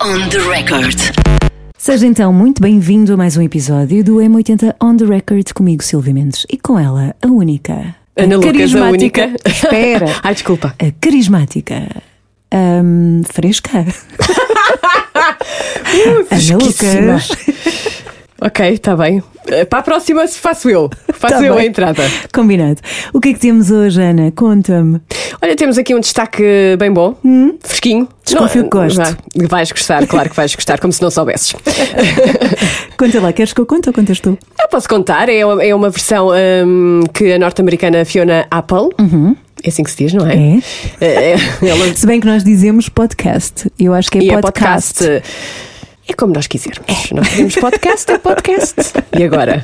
[0.00, 0.98] On the record.
[1.76, 6.14] Seja então muito bem-vindo a mais um episódio do M80 On The Record comigo, Silvia
[6.14, 7.94] Mendes, e com ela, a única.
[8.16, 9.48] Ana Lucas, a carismática- única.
[9.48, 10.06] Espera.
[10.22, 10.74] Ai, desculpa.
[10.78, 11.88] A carismática.
[12.52, 13.78] ahm, fresca.
[16.06, 17.14] Ana fresquíssima.
[17.14, 17.28] Lucas.
[18.44, 19.22] Ok, está bem.
[19.46, 20.90] Eh, Para a próxima faço eu.
[21.12, 21.68] Faço Tá eu a bem.
[21.68, 22.02] entrada.
[22.34, 22.80] Combinado.
[23.12, 24.32] O que é que temos hoje, Ana?
[24.32, 25.00] Conta-me.
[25.40, 26.42] Olha, temos aqui um destaque
[26.76, 27.14] bem bom,
[27.62, 28.02] fresquinho.
[28.04, 28.08] Hum?
[28.24, 28.96] Desconfio Não, que gosto.
[28.96, 29.16] vá,
[29.48, 31.54] Vais gostar, claro que vais gostar, como se não soubesses.
[32.98, 34.38] Conta lá, queres que eu conte ou contas tu?
[34.60, 36.28] Eu posso contar, é uma, é uma versão
[36.66, 38.88] hum, que a norte-americana Fiona Apple.
[39.64, 40.34] É assim que se diz, não é?
[40.34, 40.60] É.
[41.00, 41.36] É, é,
[41.68, 43.70] ela Se bem que nós dizemos podcast.
[43.78, 45.04] Eu acho que é e é podcast.
[46.08, 47.10] É como nós quisermos.
[47.12, 48.74] Nós queremos podcast, é podcast.
[49.16, 49.62] E agora?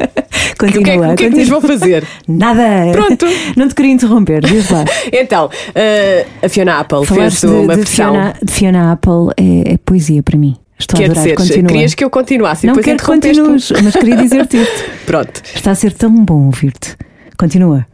[0.59, 1.61] Continua, o que é, que- o que, é que nos continua.
[1.61, 2.07] vão fazer?
[2.29, 2.63] Nada.
[2.93, 3.27] Pronto.
[3.57, 4.85] Não te queria interromper, diz lá.
[5.13, 8.13] Então, eh, a Fiona Apple Falaste fez de, uma de versão.
[8.15, 10.57] Fiona, de Fiona Apple é, é poesia para mim.
[10.79, 11.69] Estou a Quer adorar, dizer, continua.
[11.73, 14.85] querias que eu continuasse Não quero que continues, mas queria dizer-te isto.
[15.07, 15.43] Pronto.
[15.53, 16.97] Está a ser tão bom ouvir-te.
[17.37, 17.85] Continua.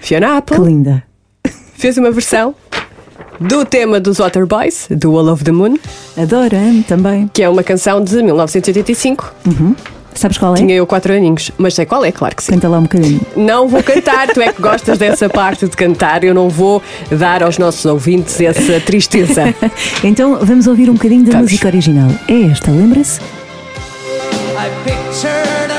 [0.00, 1.02] Fiona Que Apple linda.
[1.76, 2.54] fez uma versão
[3.40, 5.76] do tema dos Water Boys, do Wall of the Moon,
[6.16, 7.30] Adoro, amo também.
[7.32, 9.34] que é uma canção de 1985.
[10.14, 10.56] Sabes qual é?
[10.56, 12.52] Tinha eu quatro aninhos, mas sei qual é, claro que sim.
[12.52, 13.20] Canta lá um bocadinho.
[13.36, 17.42] Não vou cantar, tu é que gostas dessa parte de cantar, eu não vou dar
[17.42, 19.54] aos nossos ouvintes essa tristeza.
[20.02, 21.50] Então vamos ouvir um bocadinho da Vamos.
[21.50, 22.08] música original.
[22.28, 23.20] É esta, lembra-se?
[23.20, 25.75] I pictured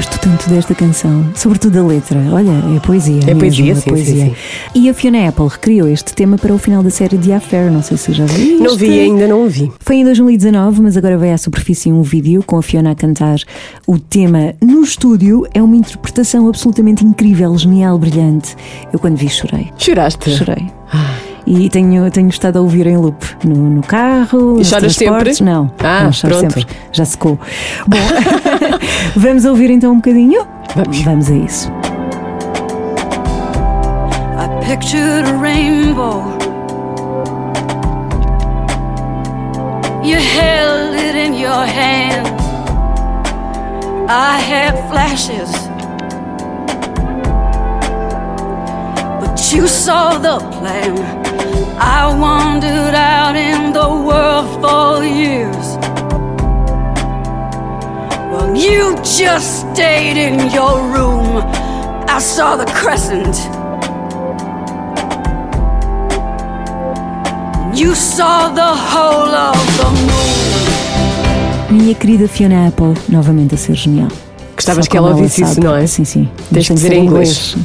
[0.00, 2.18] gosto tanto desta canção, sobretudo da letra.
[2.32, 3.20] Olha, é poesia.
[3.26, 4.24] É mesmo, poesia, é sim, poesia.
[4.24, 4.34] sim,
[4.74, 7.70] E a Fiona Apple recriou este tema para o final da série de Affair.
[7.70, 8.62] Não sei se já viste.
[8.62, 9.70] Não vi ainda, não vi.
[9.78, 13.40] Foi em 2019, mas agora vai à superfície um vídeo com a Fiona a cantar
[13.86, 15.46] o tema no estúdio.
[15.52, 18.56] É uma interpretação absolutamente incrível, genial, brilhante.
[18.90, 19.70] Eu quando vi chorei.
[19.76, 20.30] Choraste?
[20.30, 20.66] Chorei.
[21.46, 24.58] E tenho, tenho estado a ouvir em loop no, no carro.
[24.58, 25.32] nos choras sempre?
[25.42, 26.52] Não, Ah, não choro pronto.
[26.54, 26.66] sempre.
[26.92, 27.38] Já secou.
[27.86, 27.96] Bom,
[29.16, 30.46] vamos ouvir então um bocadinho?
[30.76, 31.00] Vamos.
[31.02, 31.70] Vamos a isso.
[34.38, 36.22] I pictured a rainbow.
[40.02, 42.28] You held it in your hand.
[44.08, 45.69] I had flashes.
[49.40, 50.98] But you saw the plan.
[51.78, 55.78] I wandered out in the world for years.
[58.30, 61.42] Well, you just stayed in your room.
[62.06, 63.34] I saw the crescent.
[67.74, 71.78] You saw the whole of the moon.
[71.78, 74.29] Minha querida Fiona Apple, novamente a ser genial.
[74.60, 75.86] Gostavas que ela ouvisse isso, não é?
[75.86, 76.28] Sim, sim.
[76.52, 77.56] Tens tem dizer em inglês.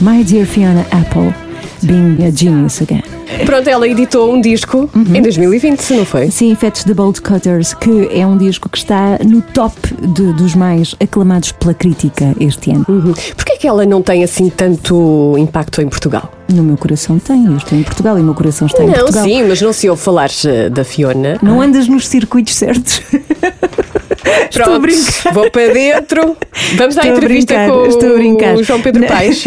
[0.00, 1.32] My dear Fiona Apple,
[1.82, 3.11] being a genius again.
[3.52, 5.14] Pronto, ela editou um disco Uhum.
[5.14, 6.30] em 2020, não foi?
[6.30, 10.54] Sim, Fetch the Bolt Cutters, que é um disco que está no top de- dos
[10.54, 12.86] mais aclamados pela crítica este ano.
[12.88, 13.12] Uhum.
[13.36, 16.32] Porquê é que ela não tem assim tanto impacto em Portugal?
[16.50, 18.94] No meu coração tem, eu estou em Portugal e o meu coração está em não,
[18.94, 19.24] Portugal.
[19.24, 21.36] sim, mas não se ouve falar eh, da Fiona.
[21.42, 23.02] Não andas nos circuitos certos.
[24.50, 24.88] Pronto,
[25.34, 26.36] vou para dentro.
[26.78, 29.08] Vamos à Estou a entrevista com o João Pedro Não.
[29.08, 29.44] Paes.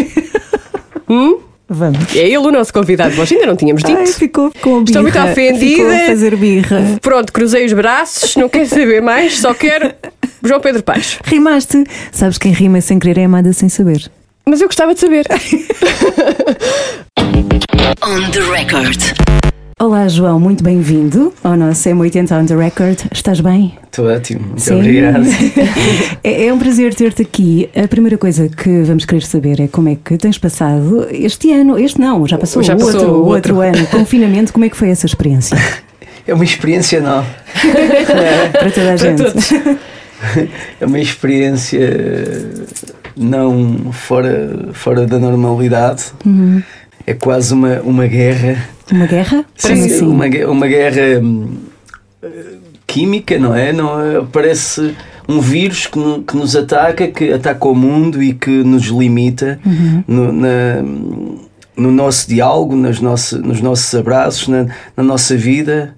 [1.68, 2.16] Vamos.
[2.16, 3.16] É ele o nosso convidado.
[3.16, 3.98] Nós ainda não tínhamos dito.
[3.98, 4.86] Ai, ficou com birra.
[4.86, 5.84] Estou muito ofendida.
[5.84, 7.00] Ficou a fazer birra.
[7.02, 9.92] Pronto, cruzei os braços, não quero saber mais, só quero
[10.44, 11.20] João Pedro Paes.
[11.24, 11.84] Rimaste.
[12.12, 14.12] Sabes quem rima sem querer é amada sem saber.
[14.46, 15.26] Mas eu gostava de saber.
[18.04, 19.02] On the record.
[19.78, 22.98] Olá, João, muito bem-vindo ao nosso M80 on the Record.
[23.12, 23.78] Estás bem?
[23.84, 24.76] Estou ótimo, muito Sim.
[24.80, 25.26] obrigado.
[26.24, 27.70] É, é um prazer ter-te aqui.
[27.76, 31.78] A primeira coisa que vamos querer saber é como é que tens passado este ano.
[31.78, 33.56] Este não, já passou, Já o, passou outro, o outro.
[33.58, 33.88] outro ano.
[33.92, 35.58] Confinamento, como é que foi essa experiência?
[36.26, 37.28] É uma experiência nova,
[38.54, 39.24] Para toda a gente.
[40.80, 42.50] é uma experiência
[43.16, 46.06] não fora, fora da normalidade.
[46.26, 46.64] Uhum.
[47.06, 48.74] É quase uma, uma guerra.
[48.92, 49.46] Uma guerra?
[49.56, 50.06] Sim, assim?
[50.06, 51.58] uma, uma guerra hum,
[52.22, 52.28] eh,
[52.86, 53.74] química, não é?
[53.74, 54.22] Não é?
[54.32, 54.96] Parece
[55.28, 59.60] um vírus que, que nos ataca, que ataca o mundo e que nos limita
[60.08, 60.84] no, na-
[61.76, 65.96] no nosso diálogo, nas nossa, nos nossos abraços, na, na nossa vida.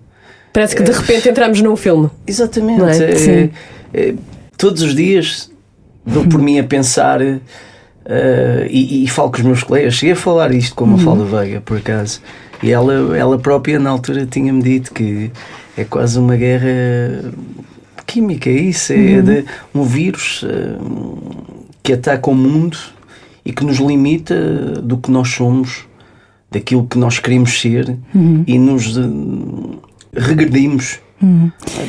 [0.53, 2.09] Parece que de repente entramos num filme.
[2.25, 2.81] Exatamente.
[3.03, 3.11] É?
[3.11, 3.49] É-
[3.93, 4.13] é-
[4.57, 5.51] todos os dias
[6.05, 9.93] dou por mim a pensar eh, e, e falo com os meus colegas.
[9.93, 12.21] Cheguei a falar isto com uma Mafalda Veiga, por acaso.
[12.61, 15.31] E ela, ela própria, na altura, tinha-me dito que
[15.77, 17.31] é quase uma guerra
[18.05, 18.49] química.
[18.49, 18.93] É isso.
[18.93, 20.77] É de um vírus eh,
[21.83, 22.77] que ataca o mundo
[23.45, 24.35] e que nos limita
[24.81, 25.85] do que nós somos,
[26.51, 27.97] daquilo que nós queremos ser
[28.47, 29.01] e nos eh,
[30.13, 30.99] regredimos.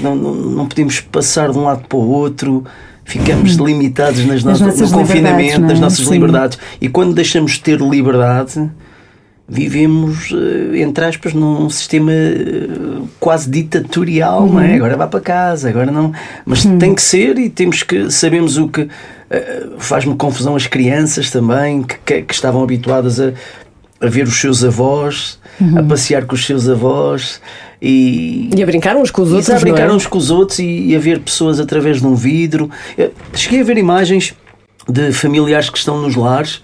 [0.02, 2.64] Não, não, não podemos passar de um lado para o outro,
[3.04, 5.58] ficamos limitados nas Nas nossas, no confinamento, é?
[5.58, 6.12] nas nossas Sim.
[6.12, 6.58] liberdades.
[6.80, 8.70] E quando deixamos de ter liberdade,
[9.48, 12.68] vivemos, eh, entre aspas, num sistema eh,
[13.18, 14.60] quase ditatorial, não Uhum.
[14.60, 14.74] é?
[14.74, 16.12] Agora vá para casa, agora não.
[16.44, 18.88] Mas tem que ser e temos que sabemos o que.
[19.30, 23.32] eh, Faz-me confusão as crianças também, que, que, que estavam habituadas a,
[24.00, 25.78] a ver os seus avós, Uhum.
[25.78, 27.40] a passear com os seus avós
[27.82, 28.48] e.
[28.54, 29.50] E a brincar uns com os E outros.
[29.56, 29.96] a brincar não é?
[29.96, 32.70] uns com os outros e, e a ver pessoas através de um vidro.
[32.96, 34.34] Eu cheguei a ver imagens
[34.90, 36.62] de familiares que estão nos lares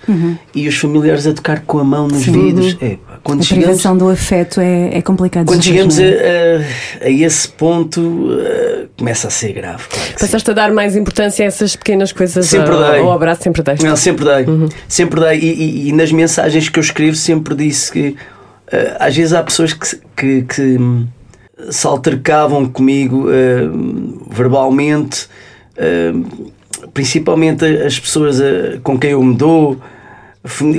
[0.55, 2.75] e os familiares a tocar com a mão nos vidros.
[2.81, 5.47] É, pá, quando A chegamos, privação do afeto é, é complicado.
[5.47, 6.56] quando chegamos não a, é?
[7.03, 9.82] a- a esse ponto, eh, começa a ser grave.
[9.88, 10.19] Claro que sim.
[10.21, 13.00] Passaste a dar mais importância a essas pequenas coisas Sempre ao, dei.
[13.00, 13.85] ao abraço, sempre deste.
[13.85, 14.47] Não, sempre dei.
[14.88, 15.38] Sempre dei.
[15.41, 18.17] E, e- e nas mensagens que eu escrevo, sempre disse que
[18.73, 21.06] eh, às vezes há pessoas que, se- que, que, hum,
[21.70, 23.69] se altercavam comigo eh,
[24.31, 25.29] verbalmente,
[25.77, 26.12] eh,
[26.92, 29.78] principalmente as pessoas eh, com quem eu me dou,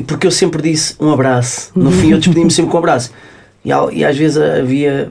[0.07, 1.71] porque eu sempre disse um abraço.
[1.75, 3.11] No fim, eu despedi-me sempre com um abraço.
[3.63, 5.09] E, e às vezes havia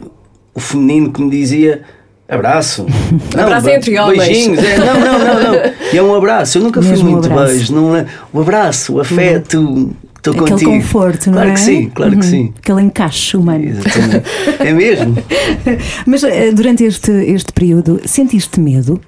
[0.55, 1.83] o feminino que me dizia.
[2.27, 2.87] Abraço.
[3.37, 4.19] Abraço be- entre homens.
[4.27, 4.59] Beijinhos.
[4.65, 5.55] É, não, não, não, não.
[5.93, 6.57] E é um abraço.
[6.59, 7.53] Eu nunca fui Mesmo um muito abraço.
[7.55, 7.75] beijo.
[7.75, 8.07] Não é?
[8.33, 9.95] O abraço, o afeto.
[10.17, 10.71] Estou Aquele contigo.
[10.71, 11.53] conforto, não claro é?
[11.53, 12.23] que sim, claro que Uhum.
[12.23, 12.53] sim.
[12.59, 13.63] Aquele encaixe humano.
[13.67, 14.25] Exatamente.
[14.59, 15.17] É mesmo?
[16.07, 18.99] Mas eh, durante este, este período, sentiste medo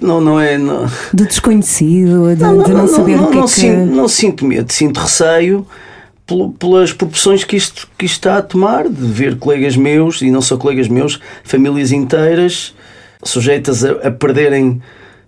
[0.00, 0.58] Não, não, não é.
[0.58, 3.50] Não, do desconhecido, de de não, saber o que não é que.
[3.50, 5.66] Sinto, não sinto medo, sinto receio
[6.58, 10.40] pelas proporções que isto, que isto está a tomar, de ver colegas meus, e não
[10.40, 12.72] só colegas meus, famílias inteiras
[13.22, 14.80] sujeitas a, a perderem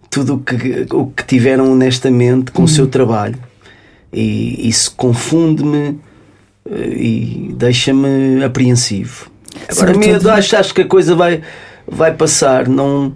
[0.08, 3.38] tudo o que, o que tiveram honestamente com o seu trabalho.
[4.12, 5.98] E isso confunde-me
[6.70, 9.30] eh, e deixa-me apreensivo.
[9.68, 11.42] Agora, medo, acho, acho que a coisa vai,
[11.86, 13.12] vai passar, não.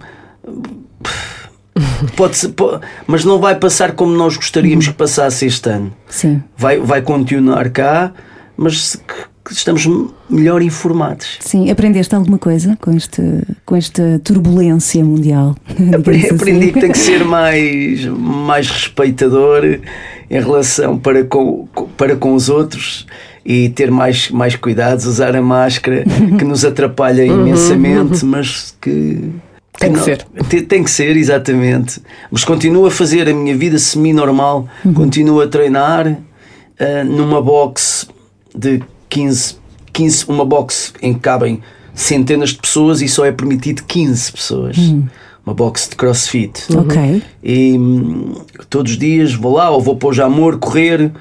[2.15, 5.93] Pode ser, po- mas não vai passar como nós gostaríamos que passasse este ano.
[6.07, 6.41] Sim.
[6.57, 8.11] Vai, vai continuar cá,
[8.55, 8.97] mas
[9.51, 9.87] estamos
[10.29, 11.37] melhor informados.
[11.39, 13.21] Sim, aprendeste alguma coisa com, este,
[13.65, 15.55] com esta turbulência mundial?
[15.69, 16.27] Digamos Aprendi
[16.65, 16.71] assim?
[16.73, 19.63] que tem que ser mais, mais respeitador
[20.29, 23.05] em relação para com, para com os outros
[23.45, 26.03] e ter mais, mais cuidados, usar a máscara
[26.37, 29.29] que nos atrapalha imensamente, mas que.
[29.79, 30.23] Tem que não- ser.
[30.49, 32.01] Tem, tem que ser, exatamente.
[32.31, 36.17] Mas continuo a fazer a minha vida semi-normal, continuo a treinar
[36.79, 38.07] ah, numa box
[38.55, 39.55] de 15,
[39.93, 41.61] 15, uma box em que cabem
[41.93, 44.77] centenas de pessoas e só é permitido 15 pessoas.
[45.45, 46.63] Uma box de crossfit.
[46.75, 47.23] Ok.
[47.43, 48.33] E hum,
[48.69, 51.11] todos os dias vou lá ou vou para o Jamor correr.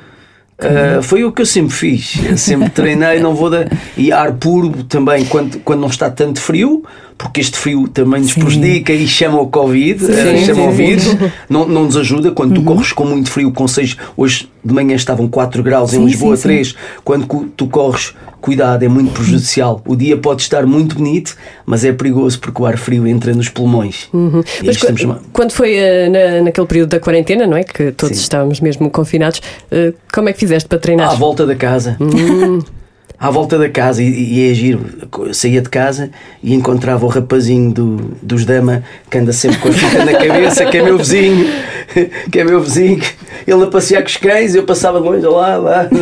[0.58, 2.18] Ah, foi o que eu sempre fiz.
[2.24, 3.70] Eu sempre treinei, não vou dar.
[3.96, 6.82] E ar puro também, quando, quando não está tanto frio,
[7.18, 8.40] porque este frio também nos Sim.
[8.40, 10.76] prejudica e chama o Covid, Sim, eh, chama sim, o sim.
[10.76, 11.04] vírus,
[11.48, 12.30] não, não nos ajuda.
[12.30, 15.98] Quando tu corres com muito frio, com 6, hoje de manhã estavam 4 graus, em
[16.00, 16.48] Sim, Lisboa sim, sim.
[16.48, 16.74] 3.
[17.04, 19.80] Quando tu corres, cuidado, é muito prejudicial.
[19.86, 23.48] O dia pode estar muito bonito, mas é perigoso porque o ar frio entra nos
[23.48, 24.08] pulmões.
[24.12, 27.64] E Mas estamos qu- ma- quando foi eh, na- naquele período da quarentena, não é?
[27.64, 28.22] Que todos Sim.
[28.22, 31.10] estávamos mesmo confinados, eh, como é que fizeste para treinar?
[31.10, 31.96] À volta da casa.
[33.18, 34.84] À volta da casa, e, e é giro.
[35.18, 36.10] Eu saía de casa
[36.42, 40.66] e encontrava o rapazinho do, dos Dama que anda sempre com a fita na cabeça,
[40.66, 41.46] que é meu vizinho,
[42.30, 43.00] que é meu vizinho.
[43.46, 45.88] Ele a passear com os cães, eu passava de longe lá, lá.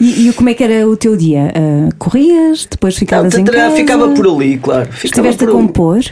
[0.00, 1.52] E, e como é que era o teu dia?
[1.54, 3.74] Ah, corrias, depois ficavas em casa?
[3.76, 4.88] Ficava por ali, claro.
[5.02, 5.66] Estiveste a por ali.
[5.66, 6.04] compor?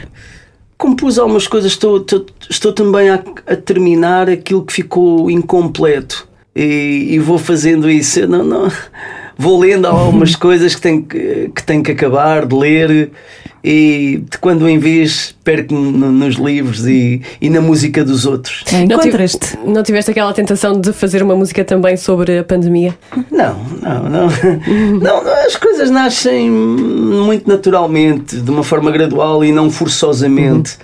[0.77, 7.09] Compus algumas coisas, estou, estou, estou também a, a terminar aquilo que ficou incompleto e,
[7.11, 8.21] e vou fazendo isso.
[8.21, 8.71] Eu Não, não,
[9.37, 13.11] vou lendo algumas coisas que tenho que, que tenho que acabar de ler
[13.65, 18.63] e de quando em vez perco-me no- nos livros e, e na música dos outros.
[18.67, 19.57] Ah, Não Encontras-te?
[19.65, 22.93] Não tiveste aquela tentação de fazer uma música também sobre a pandemia?
[23.31, 24.27] Não, não, não,
[25.01, 25.31] não.
[25.45, 30.77] As coisas nascem muito naturalmente, de uma forma gradual e não forçosamente.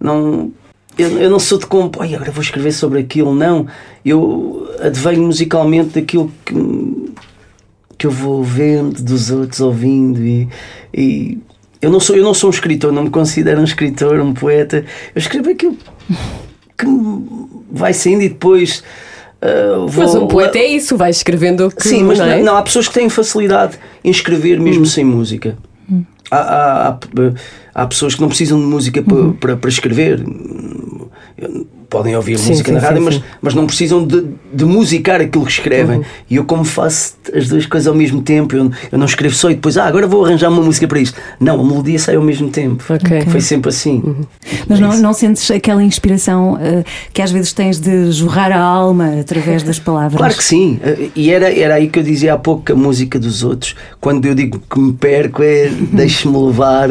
[0.00, 0.50] Não,
[0.98, 3.66] eu, eu não sou de como, "Ai, agora vou escrever sobre aquilo, não.
[4.04, 6.54] Eu advenho musicalmente daquilo que,
[8.04, 10.46] que eu vou vendo dos outros, ouvindo e,
[10.92, 11.38] e
[11.80, 14.84] eu não sou eu não sou um escritor, não me considero um escritor, um poeta.
[15.14, 15.74] Eu escrevo aquilo
[16.76, 16.86] que
[17.72, 18.84] vai saindo e depois
[19.40, 21.88] ah, vou, Mas um poeta é isso, vais escrevendo o que.
[21.88, 22.42] Sim, mas não, é?
[22.42, 25.56] não, há pessoas que têm facilidade em escrever mesmo sem música.
[26.30, 26.98] Há, há, há,
[27.74, 30.22] há pessoas que não precisam de música para, para, para escrever.
[31.94, 35.20] Podem ouvir Sim, música sim, na rádio, sim, mas, mas não precisam de, de musicar
[35.20, 36.02] aquilo que escrevem.
[36.28, 39.48] E eu, como faço as duas coisas ao mesmo tempo, eu, eu não escrevo só
[39.48, 41.16] e depois, ah, agora vou arranjar uma música para isto.
[41.38, 42.82] Não, a melodia sai ao mesmo tempo.
[42.88, 43.20] Ok.
[43.28, 44.02] Foi sempre assim.
[44.68, 45.02] Mas É não, isso.
[45.02, 46.82] não sentes aquela inspiração eh,
[47.12, 50.16] que às vezes tens de jorrar a alma através das palavras?
[50.16, 52.76] Claro que sim, Eh, e era, era aí que eu dizia há pouco que a
[52.76, 56.88] música dos outros, quando eu digo que me perco, é deixe-me levar.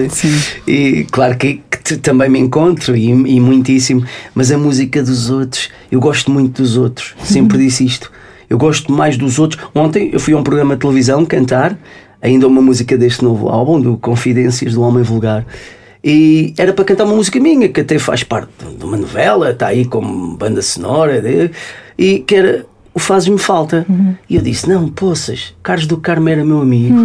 [0.68, 4.04] E claro que, que também me encontro e, e muitíssimo,
[4.36, 8.12] mas a música dos outros, eu gosto muito dos outros, sempre disse isto.
[8.50, 9.64] Eu gosto mais dos outros.
[9.74, 11.76] Ontem eu fui a um programa de televisão cantar,
[12.22, 15.46] ainda uma música deste novo álbum, do Confidências do Homem Vulgar.
[16.04, 19.68] E era para cantar uma música minha, que até faz parte de uma novela, está
[19.68, 21.50] aí como banda sonora, de-
[21.98, 23.86] e que era o Fazes-me Falta.
[24.30, 26.96] E eu disse: Não, poças, Carlos do Carmo era meu amigo,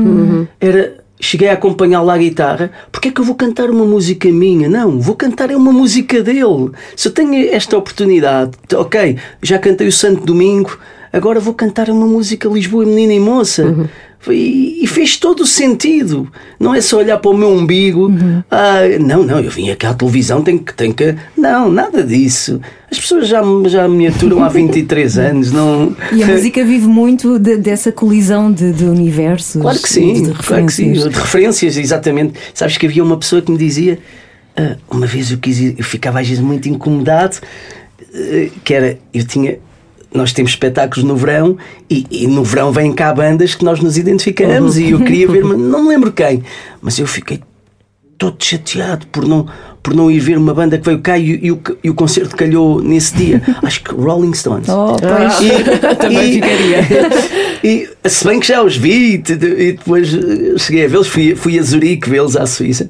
[0.60, 0.97] era.
[1.20, 4.68] Cheguei a acompanhá-lo à guitarra, porque é que eu vou cantar uma música minha?
[4.68, 6.70] Não, vou cantar é uma música dele.
[6.94, 10.78] Se eu tenho esta oportunidade, ok, já cantei o Santo Domingo,
[11.12, 13.90] agora vou cantar uma música Lisboa, menina e moça.
[14.26, 16.30] E, e fez todo o sentido.
[16.58, 18.10] Não é só olhar para o meu umbigo.
[18.50, 21.14] Ah, não, não, eu vim aqui à televisão, tenho que, tenho que.
[21.36, 22.60] Não, nada disso.
[22.90, 25.52] As pessoas já, me- já me aturam há 23 anos.
[25.52, 25.96] Não...
[26.12, 29.62] E a música vive muito de- dessa colisão de, de universos.
[29.62, 30.82] Claro que sim, de claro que sim.
[30.92, 31.12] referências.
[31.14, 32.34] De referências, exatamente.
[32.52, 33.98] Sabes que havia uma pessoa que me dizia,
[34.56, 37.36] ah, uma vez eu quis eu ficava às vezes muito incomodado,
[38.12, 39.58] eh, que era, eu tinha.
[40.12, 41.56] Nós temos espetáculos no verão
[41.90, 45.44] e, e no verão vêm cá bandas que nós nos identificamos e eu queria ver,
[45.44, 46.42] mas não me lembro quem,
[46.80, 47.40] mas eu fiquei
[48.16, 49.46] todo chateado por não,
[49.82, 52.34] por não ir ver uma banda que veio cá e, e o, e o concerto
[52.36, 53.40] calhou nesse dia.
[53.62, 54.68] Acho que Rolling Stones.
[54.68, 55.40] Oh, pois.
[55.40, 56.78] E- Também e- ficaria.
[57.62, 61.34] E se bem que já os vi e, e depois eh, cheguei a vê-los, fui,
[61.36, 62.88] fui a Zurique vê-los à Suíça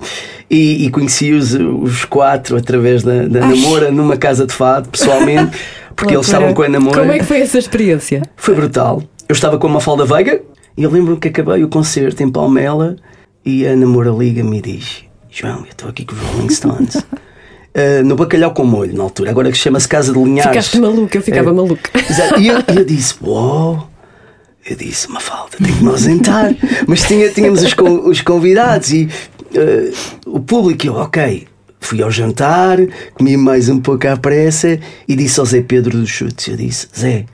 [0.48, 5.58] e, e conheci-os os quatro através da, da namora numa casa de fado, pessoalmente,
[5.98, 7.00] porque eles estavam com a namora.
[7.00, 8.22] Como é que foi essa experiência?
[8.36, 9.02] Foi brutal.
[9.28, 10.40] Eu estava com uma falda Veiga
[10.76, 12.94] e eu lembro-me que acabei o concerto em Palmela
[13.44, 16.96] e a namora liga-me e diz: João, eu estou aqui com os Rolling Stones.
[17.74, 20.50] Eh, no Bacalhau com Molho, na altura, agora que chama-se Casa de Linhares.
[20.50, 21.52] Ficaste maluca, eu ficava É.
[21.52, 21.90] maluca.
[21.98, 22.40] Exato.
[22.40, 23.88] E eu, eu disse: Uou!
[24.64, 26.54] Eu disse: Uma falta, tenho que me ausentar.
[26.86, 27.74] Mas tinha, tínhamos os,
[28.04, 29.08] os convidados e
[29.52, 29.90] eh,
[30.24, 30.86] o público.
[30.86, 31.47] Eu, ok.
[31.80, 32.78] Fui ao jantar,
[33.14, 36.88] comi mais um pouco à pressa e disse ao Zé Pedro dos Chutes: Eu disse,
[36.98, 37.24] Zé,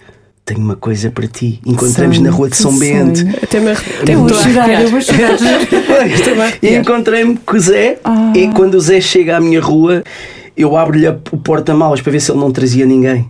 [0.44, 1.60] tenho uma coisa para ti.
[1.64, 3.20] Encontramos Sonho, na rua de São Bento.
[3.42, 5.38] Até me até vou chorar, eu vou chorar.
[6.62, 7.98] e encontrei-me com o Zé.
[8.34, 10.04] E quando o Zé chega à minha rua,
[10.56, 13.28] eu abro-lhe o porta-malas para ver se ele não trazia ninguém.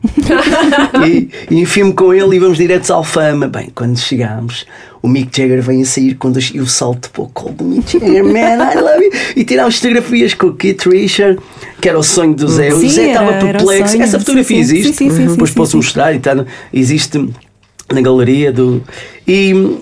[1.07, 3.49] e e enfio-me com ele e vamos diretos à Alfama.
[3.49, 4.67] Bem, quando chegámos,
[5.03, 7.99] o Mick Jagger vem a sair quando eu, eu salto para o colo do Mick
[7.99, 9.11] Jagger, man, I love you.
[9.37, 11.39] E tirámos fotografias com o Keith Richard,
[11.81, 12.71] que era o sonho do Zé.
[12.71, 14.03] Sim, o Zé estava perplexo.
[14.03, 14.93] Essa fotografia Sim, existe.
[14.93, 16.13] Sim, sim, Depois sim, posso mostrar.
[16.73, 17.29] Existe
[17.93, 18.83] na galeria do.
[19.27, 19.79] E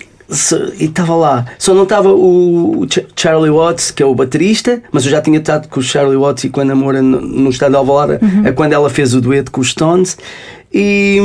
[0.78, 1.46] e estava lá.
[1.58, 5.38] Só não estava o Ch- Charlie Watts, que é o baterista, mas eu já tinha
[5.38, 8.46] estado com o Charlie Watts e com a namora no, no estado de Alvalade, Uhum.
[8.46, 10.16] é quando ela fez o dueto com os Stones.
[10.72, 11.18] E,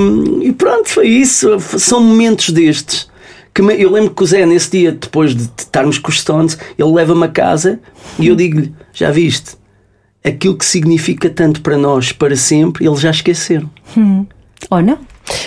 [0.44, 1.58] e pronto, foi isso.
[1.78, 3.10] São momentos destes.
[3.54, 6.92] Que eu lembro que o Zé, nesse dia, depois de estarmos com os Stones, ele
[6.92, 7.80] leva-me a casa
[8.20, 9.56] e eu digo-lhe: Já viste?
[10.24, 13.70] Aquilo que significa tanto para nós, para sempre, eles já esqueceram.
[14.70, 15.00] Ou não?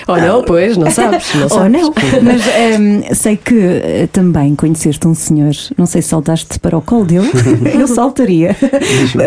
[0.07, 1.35] Oh não, pois, não sabes.
[1.35, 1.73] Não Ou sabes.
[1.83, 1.93] não?
[2.23, 6.83] Mas ehm, sei que eh, também conheceste um senhor, não sei se saltaste para o
[6.83, 7.31] colo dele,
[7.79, 8.57] eu saltaria.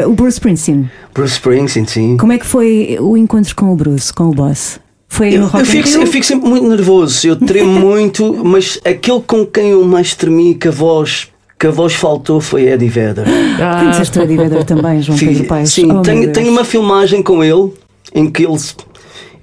[0.07, 0.89] o Bruce Springsteen.
[1.13, 2.17] Bruce Springsteen, sim.
[2.17, 4.79] Como é que foi o encontro com o Bruce, com o boss?
[5.07, 9.21] Foi Eu, no eu fico, eu fico sempre muito nervoso, eu tremo muito, mas aquele
[9.21, 11.27] com quem eu mais tremi, que a voz,
[11.59, 13.25] que a voz faltou, foi Eddie Vedder.
[13.61, 15.71] Ah, Conheceste o Eddie Vedder também, João Pedro Paes?
[15.71, 17.71] Sim, Oh, tenho, tenho uma filmagem com ele
[18.15, 18.57] em que ele.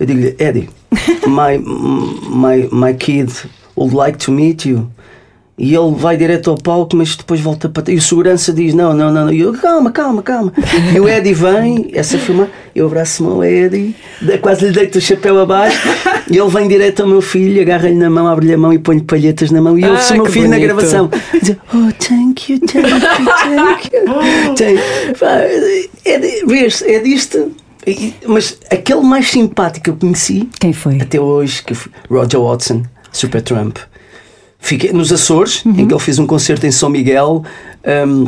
[0.01, 0.69] Eu digo-lhe, Eddie,
[1.27, 1.59] my,
[2.29, 3.33] my, my kid
[3.77, 4.89] would like to meet you.
[5.63, 7.93] E ele vai direto ao palco, mas depois volta para.
[7.93, 9.31] E o segurança diz: Não, não, não.
[9.31, 10.51] E eu, calma, calma, calma.
[10.97, 13.95] E o Eddie vem, essa filma, eu abraço-me ao Eddie,
[14.41, 15.79] quase lhe deito o chapéu abaixo.
[16.31, 19.03] E ele vem direto ao meu filho, agarra-lhe na mão, abre-lhe a mão e põe-lhe
[19.03, 19.79] palhetas na mão.
[19.79, 20.67] E eu Ah, sou o meu filho na bonito.
[20.75, 21.11] gravação.
[21.39, 24.55] Dizer, oh, thank you, thank you, thank you.
[24.57, 25.41] Thank- Pá,
[26.07, 27.53] É, é disto.
[28.27, 31.01] Mas aquele mais simpático que eu conheci Quem foi?
[31.01, 32.83] até hoje, que foi Roger Watson,
[33.13, 33.79] Super Trump.
[34.59, 35.73] Fiquei nos Açores, Uhum.
[35.79, 37.43] em que ele fez um concerto em São Miguel,
[38.07, 38.27] hum,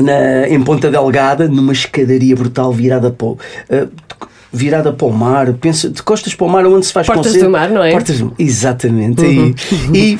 [0.00, 3.88] na- em Ponta Delgada, numa escadaria brutal virada para o, uh,
[4.50, 5.52] virada para o mar.
[5.54, 7.44] Pensa, de costas para o mar, onde se faz Portas concerto.
[7.46, 7.92] do mar, não é?
[7.92, 9.20] Portas do Exatamente.
[9.22, 9.52] Uhum.
[9.94, 10.18] E, e,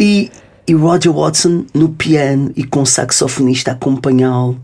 [0.00, 0.30] e,
[0.66, 4.58] e Roger Watson no piano e com o saxofonista a acompanhá-lo.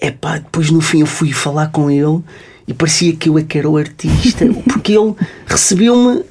[0.00, 2.20] Epá, depois no fim eu fui falar com ele
[2.66, 5.14] e parecia que eu é que era o artista, porque ele
[5.46, 6.22] recebeu-me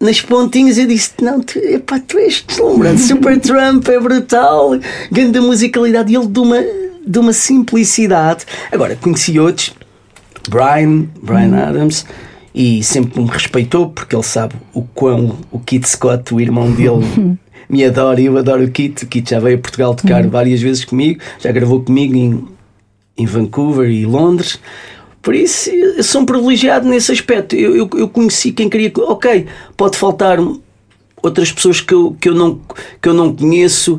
[0.00, 4.78] nas pontinhas e eu disse: Não, tu, epá, tu és deslumbrante, Super Trump é brutal,
[5.10, 6.62] grande musicalidade, e ele de uma,
[7.06, 8.44] de uma simplicidade.
[8.70, 9.74] Agora, conheci outros,
[10.48, 12.04] Brian, Brian Adams,
[12.54, 17.38] e sempre me respeitou porque ele sabe o quão o Kit Scott, o irmão dele,
[17.68, 19.04] me adora e eu adoro o Kit.
[19.04, 22.44] O Kit já veio a Portugal tocar várias vezes comigo, já gravou comigo em,
[23.16, 24.60] em Vancouver e Londres.
[25.24, 27.56] Por isso, eu sou um privilegiado nesse aspecto.
[27.56, 28.92] Eu, eu, eu conheci quem queria.
[28.98, 30.38] Ok, pode faltar
[31.22, 32.60] outras pessoas que eu, que eu, não,
[33.00, 33.98] que eu não conheço,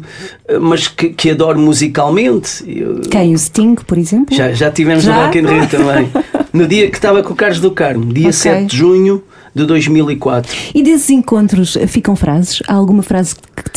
[0.61, 2.63] mas que, que adoro musicalmente.
[2.67, 3.33] Eu- Quem?
[3.33, 4.35] O Sting, por exemplo?
[4.35, 5.15] já, já tivemos Já?
[5.17, 6.11] no Rock in Rio também.
[6.53, 8.33] No dia que estava com o Carlos do Carmo, dia Ok.
[8.33, 9.23] 7 de junho
[9.55, 10.51] de 2004.
[10.75, 12.61] E desses encontros ficam frases?
[12.67, 13.33] Há alguma frase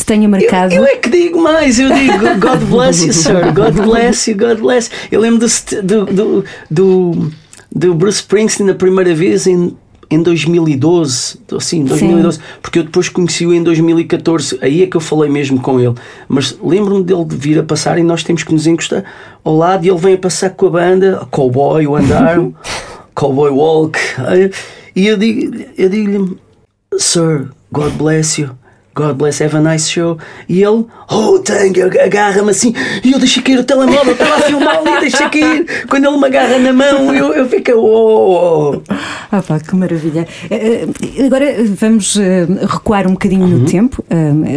[0.09, 0.73] tenha Eu, marcado?
[0.73, 4.59] eu é que digo mais, eu digo God bless you, sir, God bless you, God
[4.59, 4.89] bless.
[5.11, 7.31] Eu lembro do, do, do,
[7.71, 9.77] do, Bruce Springsteen a primeira vez em,
[10.09, 15.29] em 2012, assim, 2012, porque eu depois conheci-o em 2014, aí é que eu falei
[15.29, 15.93] mesmo com ele.
[16.27, 19.03] Mas lembro-me dele de vir a passar e nós temos que nos encostar
[19.43, 22.39] ao lado e ele vem a passar com a banda, Cowboy, o andar,
[23.13, 23.99] Cowboy Walk,
[24.95, 26.37] e eu digo- eu digo-lhe.
[26.97, 28.49] Sir, God bless you.
[28.95, 30.17] God bless, have a nice show.
[30.47, 31.41] E ele, oh,
[31.75, 32.73] you, agarra-me assim.
[33.03, 35.65] E eu deixei cair o telemóvel, estava a filmar ali, deixei cair.
[35.87, 38.81] Quando ele me agarra na mão, eu, eu fico, oh, oh.
[39.31, 40.27] Ah pá, que maravilha.
[40.49, 40.85] Eh,
[41.17, 41.45] eh, Agora
[41.79, 43.59] vamos eh, recuar um bocadinho Uhum.
[43.59, 44.03] no tempo.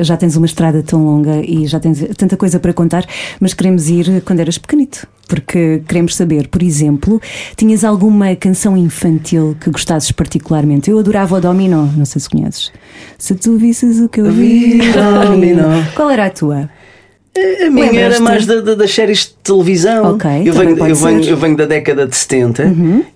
[0.02, 3.04] Já tens uma estrada tão longa e já tens tanta coisa para contar,
[3.38, 5.06] mas queremos ir quando eras pequenito.
[5.28, 7.20] Porque queremos saber, por exemplo,
[7.56, 10.90] tinhas alguma canção infantil que gostasses particularmente?
[10.90, 12.70] Eu adorava o Dominó, não sei se conheces.
[13.16, 15.82] Se tu visses o que eu vi, Vi, Dominó.
[15.94, 16.68] Qual era a tua?
[17.66, 20.14] A minha era mais da- da- das séries de televisão.
[20.14, 22.64] Ok, eu, venho, eu, venho, eu venho da década de 70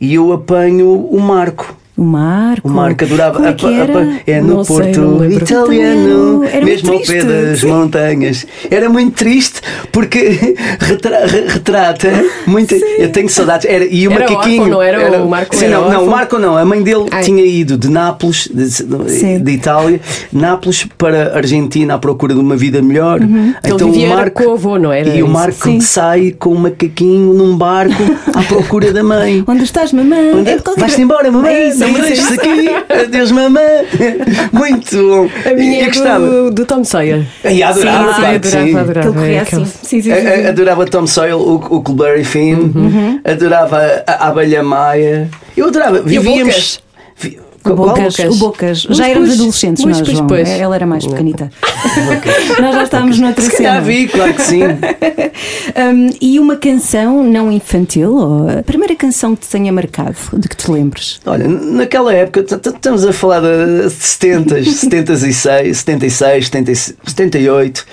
[0.01, 1.77] e eu apanho o Marco.
[1.97, 2.69] O Marco.
[2.69, 3.35] O Marco adorava.
[3.37, 4.21] Como é a- que a- era?
[4.27, 5.43] é no Não sei, Porto não lembro.
[5.45, 8.47] italiano, Era mesmo ao pé das montanhas.
[8.71, 12.09] Era muito triste porque retra- re- retrata
[12.47, 12.75] muito.
[12.75, 13.67] Eu tenho saudades.
[13.69, 14.63] Era, e o Era macaquinho.
[14.63, 15.23] órfão, não era?
[15.23, 16.11] O Marco Sim, era não, não, o?
[16.11, 16.57] Marco não.
[16.57, 17.23] A mãe dele Ai.
[17.23, 19.39] tinha ido de Nápoles, de, Sim.
[19.43, 19.99] de Itália,
[20.33, 23.21] Nápoles para Argentina à procura de uma vida melhor.
[23.23, 25.33] Então Ele vivia o era Marco com o avô, não era E o isso?
[25.33, 25.81] Marco Sim.
[25.81, 27.95] sai com o macaquinho num barco
[28.35, 29.43] à procura da mãe.
[29.47, 30.33] Onde estás, mamãe?
[30.35, 30.59] Onde é?
[30.77, 31.55] Vais-te embora, mamãe?
[31.55, 32.35] É deixes isso.
[32.35, 32.69] aqui.
[33.05, 33.63] Adeus, mamãe.
[34.53, 35.29] Muito bom.
[35.51, 36.27] A minha eu é gostava.
[36.27, 37.25] do, do Tom Sawyer.
[37.45, 38.77] Ai, adorava, sim, claro adorava, sim.
[38.77, 39.09] adorava.
[39.09, 39.65] Ele corria É assim.
[39.65, 40.47] Sim, sim, sim.
[40.49, 43.21] Adorava Tom Sawyer, o, o Culberry Finn, Uhum.
[43.25, 45.29] adorava a, a Abelha Maia.
[45.57, 46.01] Eu adorava.
[46.03, 46.47] Vivíamos.
[46.55, 46.81] Bocas?
[47.19, 47.39] Vi-
[47.73, 48.35] O Bocas, Bocas?
[48.35, 48.79] o Bocas.
[48.83, 50.27] Já éramos pois, adolescentes, pois, nós, João.
[50.27, 50.49] pois.
[50.49, 51.51] Ela era mais pequenita.
[52.61, 53.81] nós já estávamos noutra Se cena.
[53.81, 54.61] vi, claro que sim.
[55.77, 60.49] Um, e uma canção não infantil, ou a primeira canção que te tenha marcado, de
[60.49, 61.21] que te lembres?
[61.27, 67.87] Olha, naquela época, estamos a falar de 70, 76, 76, 70, 78.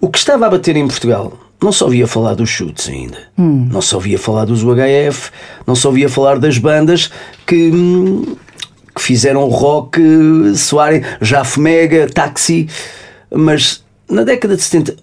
[0.00, 3.80] O que estava a bater em Portugal não só ouvia falar dos chutes ainda, não
[3.80, 5.30] só ouvia falar dos UHF,
[5.66, 7.10] não só ouvia falar das bandas
[7.46, 8.36] que, hum,
[8.96, 10.00] que fizeram rock
[10.56, 12.66] soarem Jaf Mega, Taxi,
[13.30, 14.96] mas na década de 70,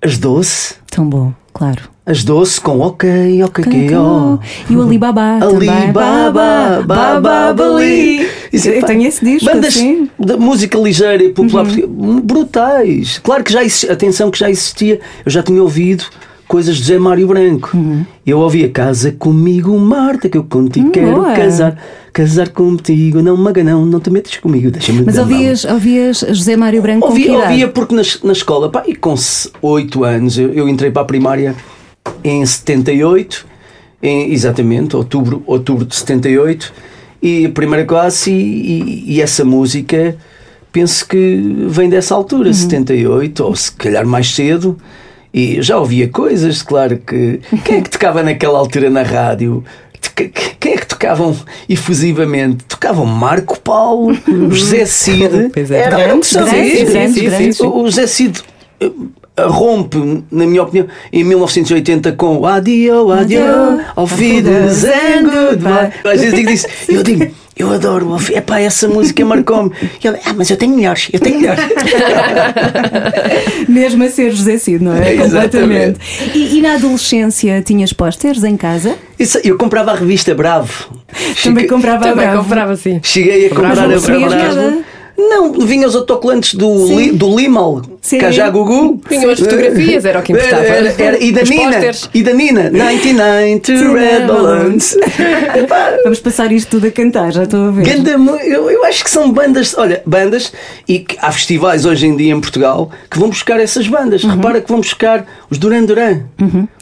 [0.00, 1.82] as Doce, Tão bom, claro.
[2.06, 4.38] as Doce com ok, ok, ok, oh.
[4.70, 5.40] E o Alibaba.
[5.42, 8.24] Alibaba, Baba, Bali.
[8.52, 13.18] Eu tenho esse disco, Bandas de música ligeira e popular portuguesa, brutais.
[13.18, 16.04] Claro que já existia, atenção que já existia, eu já tinha ouvido
[16.46, 17.70] coisas de Zé Mário Branco.
[18.24, 21.32] Eu ouvia Casa comigo, Marta, que eu contigo quero boa.
[21.32, 21.76] casar.
[22.12, 27.06] Casar contigo, não maganão, não te metas comigo, deixa-me Mas ouvias, ouvias José Mário Branco
[27.06, 29.14] Ouvia, ouvia porque na, na escola, pá, e com
[29.62, 31.54] 8 anos, eu, eu entrei para a primária
[32.24, 33.46] em 78,
[34.02, 36.72] em, exatamente, outubro, outubro de 78,
[37.22, 40.16] e a primeira classe, e, e- e essa música
[40.72, 42.54] penso que vem dessa altura, Uhum.
[42.54, 44.76] 78, ou se calhar mais cedo.
[45.32, 47.38] E já ouvia coisas, claro que.
[47.64, 49.62] Quem é que tocava naquela altura na rádio?
[51.00, 51.34] É tocavam
[51.66, 52.64] efusivamente.
[52.64, 54.16] Tocavam Marco Paulo,
[54.50, 55.50] José Cid.
[55.52, 55.78] Pois é.
[55.78, 56.44] Era, era o que são.
[56.44, 57.60] Grandes.
[57.60, 58.42] O José Cid
[58.80, 58.90] eh,
[59.46, 59.98] rompe,
[60.30, 63.40] na minha opinião, em 1980 com Adio, Adio,
[63.96, 65.92] Auf Wiedersehen, Goodbye.
[66.04, 69.70] Às vezes digo isso, eu digo, eu adoro o Auf Epá, essa música marcou-me.
[70.02, 71.64] E ele, ah, mas eu tenho melhores, eu tenho melhores.
[73.68, 75.14] Mesmo a ser José Cid, não é?
[75.14, 75.98] Exatamente.
[75.98, 76.00] Completamente.
[76.34, 78.96] E, e na adolescência tinhas pósteres em casa?
[79.18, 80.90] Isso, eu comprava a revista Bravo.
[81.08, 82.42] Também Cheguei- comprava a Também Bravo.
[82.42, 83.00] comprava assim.
[83.02, 84.84] Cheguei a comprar a Bravo.
[85.28, 86.96] Não, vinha os autocolantes do, Sim.
[86.96, 88.18] li, do Limal, Sim.
[88.18, 89.00] Cajagugu.
[89.08, 90.64] Vinham as fotografias, era o que importava.
[90.64, 94.96] Era, era, e da Os Nina, e da Nina, 99 to Red Balloons.
[96.02, 97.84] Vamos passar isto tudo a cantar, já estou a ver.
[97.84, 98.10] Ganda
[98.44, 100.52] eu, eu acho que são bandas, olha, bandas,
[100.88, 104.24] e que há festivais hoje em dia em Portugal que vão buscar essas bandas.
[104.24, 104.30] Uhum.
[104.30, 106.22] Repara que vão buscar os Duran Duran.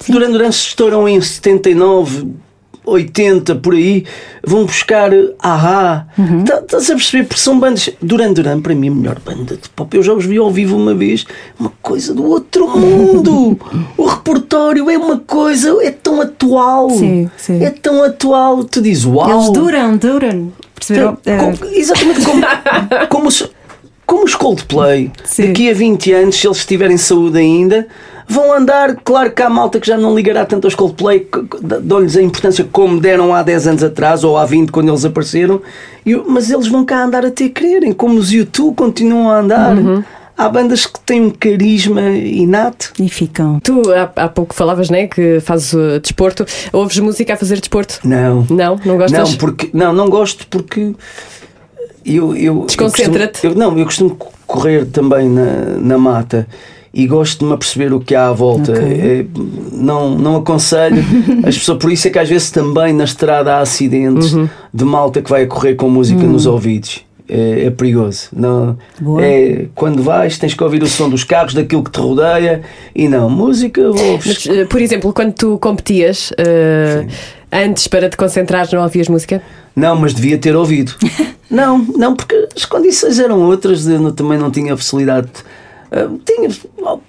[0.01, 2.27] Os Duran Duran se estouram em 79,
[2.89, 4.05] 80, por aí,
[4.47, 6.07] vão buscar Ahá.
[6.19, 6.45] Uhum.
[6.45, 7.25] Tá- Estás a perceber?
[7.25, 7.91] Porque são bandas.
[8.03, 9.97] Duran Duran, para mim, a melhor banda de pop.
[9.97, 11.25] Eu já os vi ao vivo uma vez,
[11.59, 13.59] uma coisa do outro mundo.
[13.97, 16.91] o repertório é uma coisa, é tão atual.
[16.91, 17.63] Sim, sim.
[17.65, 18.65] É tão atual.
[18.65, 19.31] Tu dizes, uau.
[19.31, 20.53] Eles duram, duram.
[20.75, 21.19] Perceberam?
[21.25, 22.43] Como- exatamente como,
[23.11, 23.51] como, os,
[24.07, 25.47] como os Coldplay, Sim.
[25.49, 27.87] daqui a 20 anos, se eles tiverem saúde ainda,
[28.29, 28.97] vão andar.
[29.03, 31.27] Claro que há malta que já não ligará tanto aos Coldplay,
[31.83, 35.61] dão-lhes a importância como deram há 10 anos atrás ou há 20 quando eles apareceram,
[36.27, 39.77] mas eles vão cá andar até quererem, como os YouTube continuam a andar.
[39.77, 40.05] Uhum.
[40.37, 42.93] Há bandas que têm um carisma inato.
[43.01, 43.59] E ficam.
[43.59, 45.09] Tu há, há pouco falavas, né?
[45.09, 46.47] Que fazes uh, desporto.
[46.73, 47.99] Ouves música a fazer desporto?
[48.05, 48.47] Não.
[48.49, 48.79] Não?
[48.85, 49.31] Não gostas?
[49.31, 50.95] Não, porque, não, não gosto porque
[52.07, 52.37] eu.
[52.37, 53.45] eu Desconcentra-te.
[53.45, 55.45] eu costumo- eu- não, eu costumo correr também na,
[55.81, 56.47] na mata
[56.93, 58.73] e gosto de me aperceber o que há à volta.
[58.73, 59.25] É,
[59.73, 61.05] não, não aconselho
[61.45, 64.49] as pessoas, por isso é que às vezes também na estrada há acidentes Uhum.
[64.73, 67.05] de malta que vai a correr com música nos ouvidos.
[67.31, 68.29] É, é perigoso.
[68.33, 69.23] Não, Boa.
[69.23, 72.63] é, quando vais, tens que ouvir o som dos carros, daquilo que te rodeia
[72.95, 74.27] e não, música ouves.
[74.27, 77.07] Mas, uh, por exemplo, quando tu competias, uh,
[77.53, 79.43] antes para te concentrares, não ouvias música?
[79.77, 80.95] Não, mas devia ter ouvido.
[81.51, 85.29] não, não, porque as condições eram outras, eu também não tinha facilidade.
[85.91, 86.49] Ah, tinha,
[86.81, 87.01] não,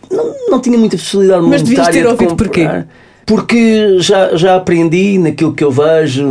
[0.50, 2.88] não tinha muita facilidade Mas devias monetária ter de ouvido comprar.
[3.26, 6.26] Porque já, já aprendi naquilo que eu vejo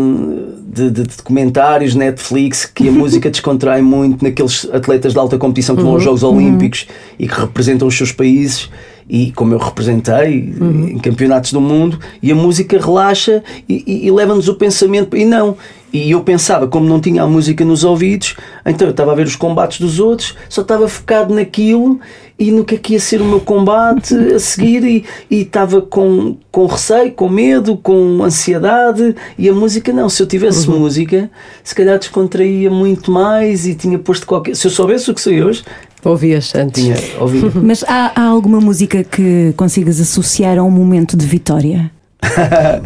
[0.64, 5.76] de, de- de documentários, Netflix, que a música descontrai muito naqueles atletas de alta competição
[5.76, 6.86] que vão aos Jogos Olímpicos
[7.18, 8.68] e que representam os seus países.
[9.10, 14.10] E como eu representei em campeonatos do mundo, e a música relaxa e, e- e
[14.10, 15.16] leva-nos o pensamento.
[15.16, 15.56] E não.
[15.92, 19.26] E eu pensava, como não tinha a música nos ouvidos, então eu estava a ver
[19.26, 21.98] os combates dos outros, só estava focado naquilo
[22.38, 25.80] e no que é que ia ser o meu combate a seguir e, e estava
[25.80, 31.30] com, com receio, com medo, com ansiedade e a música não, se eu tivesse música
[31.64, 35.42] se calhar descontraía muito mais e tinha posto qualquer se eu soubesse o que sei
[35.42, 35.64] hoje
[36.04, 36.80] Ouvias antes?
[36.82, 36.96] tinha
[37.60, 41.90] Mas há, há alguma música que consigas associar a um momento de vitória?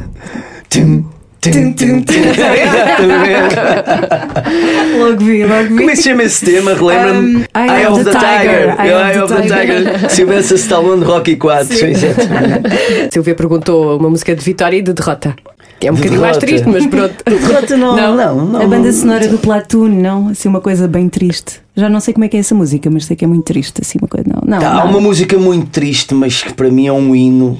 [1.42, 2.14] Tum, tum, tum.
[4.96, 6.72] Logo vi, logo Como é que se chama esse tema?
[6.72, 7.36] Relembra-me?
[7.36, 8.76] Um, Eye of the Tiger.
[8.78, 9.98] Eye of the Tiger.
[10.08, 11.84] Silvestre Stallone, Rocky 4.
[11.84, 13.10] Exatamente.
[13.12, 15.34] Silvia perguntou uma música de vitória e de derrota.
[15.80, 17.24] Que é um bocadinho mais triste, mas pronto.
[17.24, 18.14] Derrota não, Não.
[18.16, 18.62] não, não.
[18.62, 20.28] a banda sonora do Platoon, não?
[20.28, 21.60] Assim, uma coisa bem triste.
[21.74, 23.80] Já não sei como é que é essa música, mas sei que é muito triste,
[23.82, 24.28] assim, uma coisa.
[24.32, 24.60] Não, não.
[24.60, 24.90] Tá, Há não.
[24.92, 27.58] uma música muito triste, mas que para mim é um hino,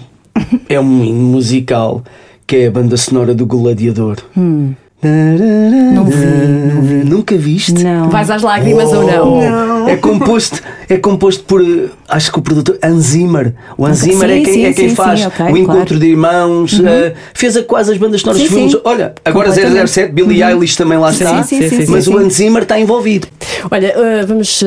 [0.69, 2.05] é um hino musical,
[2.47, 4.19] que é a banda sonora do Gladiador.
[4.37, 4.75] Hum.
[5.05, 6.27] Não vi,
[6.73, 6.95] não vi.
[7.05, 7.83] Nunca viste?
[7.83, 8.09] Não.
[8.09, 9.89] Vais às lágrimas ou não?
[9.89, 11.61] É composto, é composto por,
[12.09, 13.53] acho que o produtor Hans Zimmer.
[13.77, 15.95] O Zimmer é quem, sim, é quem sim, faz sim, ok, o encontro claro.
[15.95, 15.99] Uhum.
[15.99, 18.73] de irmãos, eh, fez a quase as bandas sonoras Sim, de filmes.
[18.73, 18.81] sim.
[18.85, 19.91] Olha, agora Completamente.
[19.91, 21.43] 007, Billie Eilish também lá está.
[21.43, 23.27] sim, sim, sim, mas sim, o Zimmer está envolvido.
[23.69, 24.67] Olha, uh, vamos uh,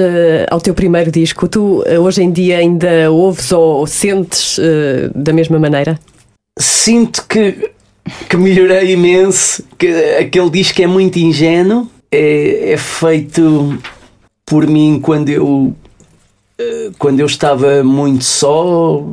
[0.51, 1.47] ao teu primeiro disco.
[1.47, 4.61] Tu uh, hoje em dia ainda ouves ou sentes uh,
[5.15, 5.97] da mesma maneira?
[6.57, 7.71] Sinto que,
[8.29, 9.63] que melhorei imenso.
[9.77, 9.87] Que
[10.19, 13.77] aquele disco é muito ingênuo, é, é feito
[14.45, 15.73] por mim quando eu
[16.59, 19.03] eh, quando eu estava muito só.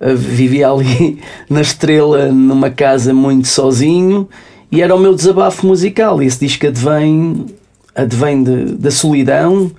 [0.00, 1.18] eh, Vivia ali
[1.48, 4.28] na estrela numa casa muito sozinho
[4.72, 6.22] e era o meu desabafo musical.
[6.22, 7.46] Esse disco advém,
[7.94, 9.70] advém de- da solidão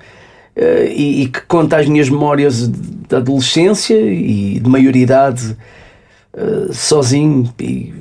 [0.56, 2.68] eh, e, e que conta as minhas memórias
[3.10, 5.58] da adolescência e de maioridade
[6.34, 7.94] uh, sozinho e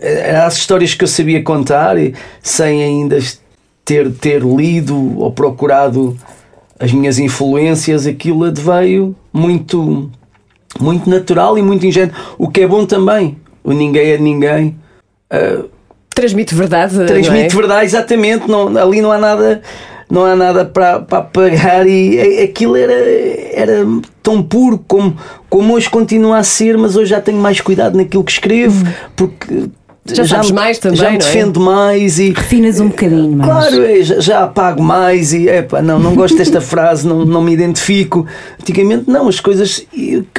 [0.00, 3.18] eram as histórias que eu sabia contar e sem ainda
[3.84, 6.16] ter, ter lido ou procurado
[6.78, 10.10] as minhas influências, aquilo adveio muito,
[10.78, 12.14] muito natural e muito ingênuo.
[12.38, 14.76] O que é bom também, o ninguém é ninguém.
[15.32, 15.68] uh,
[16.14, 17.00] Transmite verdade.
[17.00, 17.06] é?
[17.06, 18.48] transmite verdade, exatamente.
[18.48, 19.62] Não, ali não há nada,
[20.10, 23.86] não há nada para, para apagar e a- aquilo era, era
[24.22, 25.16] tão puro como,
[25.50, 29.68] como hoje continua a ser, mas hoje já tenho mais cuidado naquilo que escrevo, porque
[30.06, 31.18] Já sabes me- mais também, já me não é?
[31.18, 33.50] defendo mais e Refinas um bocadinho mais.
[33.50, 37.42] Claro, é, já, já apago mais e epá, não, não gosto desta frase, não, não
[37.42, 38.24] me identifico.
[38.60, 39.84] Antigamente não, as coisas.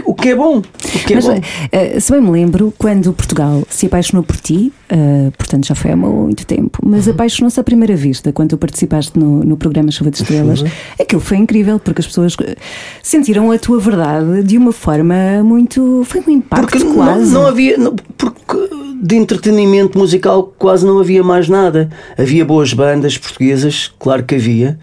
[0.06, 0.58] O que é bom.
[0.58, 0.62] O
[1.06, 1.39] que é Mas, bom.
[1.72, 5.91] eh, se bem me lembro, quando Portugal se apaixonou por ti, eh, portanto já foi
[5.91, 7.13] há muito tempo, mas Uhum.
[7.13, 10.62] apaixonou-se à primeira vista quando tu participaste no, no programa Chuva de Estrelas.
[10.62, 10.67] Uhum.
[11.00, 12.56] Aquilo foi incrível porque as pessoas eh,
[13.04, 16.02] sentiram a tua verdade de uma forma muito.
[16.06, 17.32] Foi um impacto Porque não, quase.
[17.32, 17.78] não havia.
[17.78, 18.58] não- porque
[19.02, 21.89] de entretenimento musical quase não havia mais nada.
[22.17, 24.80] Havia boas bandas portuguesas, claro que havia.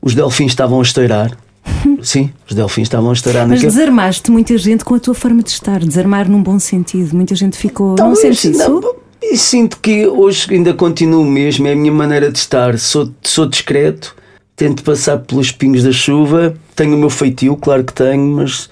[0.00, 1.36] Os Delfins estavam a estourar.
[2.02, 3.72] Sim, os Delfins estavam a estourar Mas naquele.
[3.72, 7.14] desarmaste muita gente com a tua forma de estar, desarmar num bom sentido.
[7.16, 7.88] Muita gente ficou.
[7.90, 8.68] não Talvez, sentes isso?
[8.68, 12.78] não, e sinto que hoje ainda continuo mesmo, é a minha maneira de estar.
[12.78, 14.14] Sou, sou discreto,
[14.54, 18.68] tento passar pelos pingos da chuva, tenho o meu feitio, claro que tenho, mas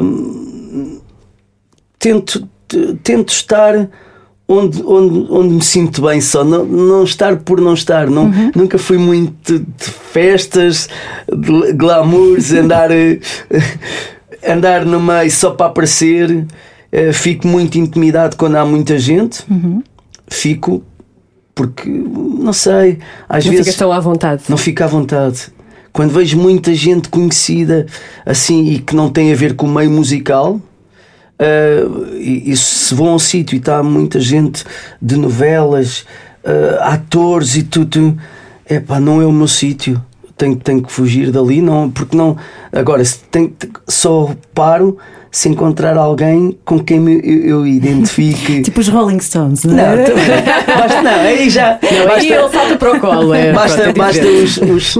[0.00, 1.00] hum,
[1.98, 2.48] tento,
[3.02, 3.88] tento estar
[4.48, 8.08] onde, onde, onde me sinto bem só, não, não estar por não estar.
[8.10, 10.88] Não, Nunca fui muito de festas,
[11.28, 13.18] de glamours, andar, eh,
[14.46, 16.46] andar no meio só para aparecer.
[16.90, 19.44] Eh, Fico muito intimidado quando há muita gente.
[20.28, 20.82] Fico
[21.54, 24.44] porque, não sei, às Não vezes ficas tão à vontade.
[24.48, 25.48] não fico à vontade.
[25.92, 27.84] Quando vejo muita gente conhecida
[28.24, 30.58] assim e que não tem a ver com o meio musical,
[31.42, 34.64] ah, e, e se vou a um sítio e está muita gente
[35.00, 36.06] de novelas,
[36.44, 38.16] ah, atores e tudo,
[38.64, 40.00] é pá, não é o meu sítio.
[40.36, 42.36] Tenho, tenho que fugir dali, não, porque não.
[42.72, 43.52] Agora, se tenho,
[43.86, 44.98] só paro
[45.34, 48.60] se encontrar alguém com quem eu, eu identifique.
[48.62, 50.02] Tipo os Rolling Stones, não não, é?
[50.04, 50.26] também.
[50.66, 51.78] Basta, não, aí já.
[51.82, 53.32] Não, basta, aí ele salta para o colo.
[53.32, 54.96] É, Basta, pronto, é basta os, os,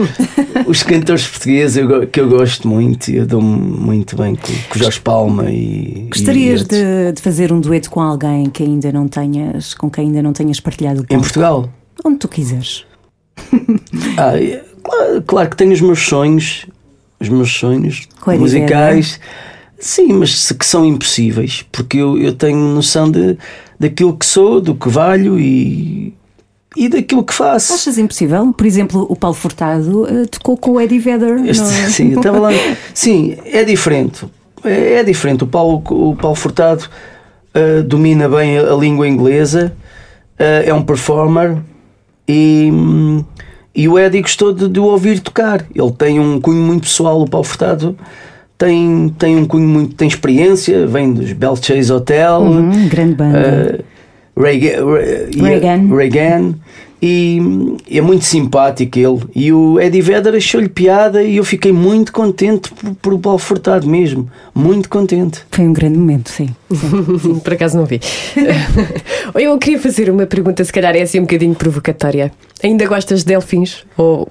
[0.67, 4.79] os cantores portugueses eu que eu gosto muito e eu dou-me muito bem com, com
[4.79, 6.07] Jorge Palma e.
[6.09, 10.07] Gostarias e de, de fazer um dueto com alguém que ainda não tenhas, com quem
[10.07, 11.19] ainda não tenhas partilhado o Em?
[11.19, 11.69] Portugal?
[12.03, 12.87] Onde tu quiseres.
[14.17, 16.65] Ah, é- claro, claro que tenho os meus sonhos,
[17.21, 19.21] os meus sonhos a musicais.
[19.83, 23.37] Sim, mas que são impossíveis, porque eu, eu tenho noção de,
[23.81, 26.15] daquilo que sou, do que valho e,
[26.77, 27.75] e daquilo que faço.
[27.75, 28.53] Achas impossível?
[28.53, 31.45] Por exemplo, o Paulo Furtado eh, tocou com o Eddie Vedder.
[31.45, 31.91] Este- não é?
[31.91, 32.51] sim, estava lá.
[32.95, 34.25] Sim, é diferente.
[34.63, 35.43] É, é diferente.
[35.43, 36.89] O Paulo, o Paulo Furtado
[37.53, 39.73] ah, domina bem a, a língua inglesa,
[40.39, 41.59] ah, é um performer
[42.29, 42.71] e,
[43.75, 45.67] e o Eddie gostou de, de o ouvir tocar.
[45.75, 47.99] Ele tem um cunho muito pessoal, o Paulo Furtado.
[48.65, 49.97] Tem, tem um cunho muito.
[49.97, 53.85] tem experiência, vem dos Bell Chase Hotel, Hum, grande banda.
[54.37, 55.97] Uh, Reagan, Re- Reagan.
[55.97, 56.55] Reagan.
[57.05, 59.19] E hum, é muito simpático ele.
[59.35, 63.39] E o Eddie Vedder achou-lhe piada e eu fiquei muito contente por, por o Paulo
[63.41, 64.31] Furtado mesmo.
[64.55, 65.41] Muito contente.
[65.51, 66.51] Foi um grande momento, sim.
[67.43, 67.99] Por acaso não vi.
[69.35, 72.31] Eu queria fazer uma pergunta, se calhar é assim um bocadinho provocatória.
[72.63, 73.85] Ainda gostas de delfins?
[73.97, 74.29] Ou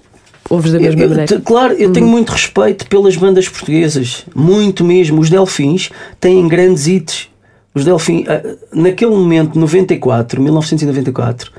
[0.51, 1.41] ouves da mesma eu- maneira?
[1.43, 4.25] claro, eu tenho muito respeito pelas bandas portuguesas.
[4.35, 5.19] Muito mesmo.
[5.21, 7.29] Os Delfins têm grandes hits.
[7.73, 8.41] Os Delfins, ah,
[8.73, 11.51] naquele momento, 94, 1994,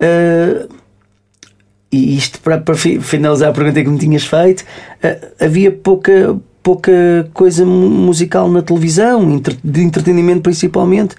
[0.00, 0.66] ah,
[1.92, 4.64] e isto para, para fi- finalizar a pergunta que me tinhas feito,
[5.02, 6.92] ah, havia pouca, pouca
[7.34, 11.16] coisa mu- musical na televisão, de entretenimento principalmente.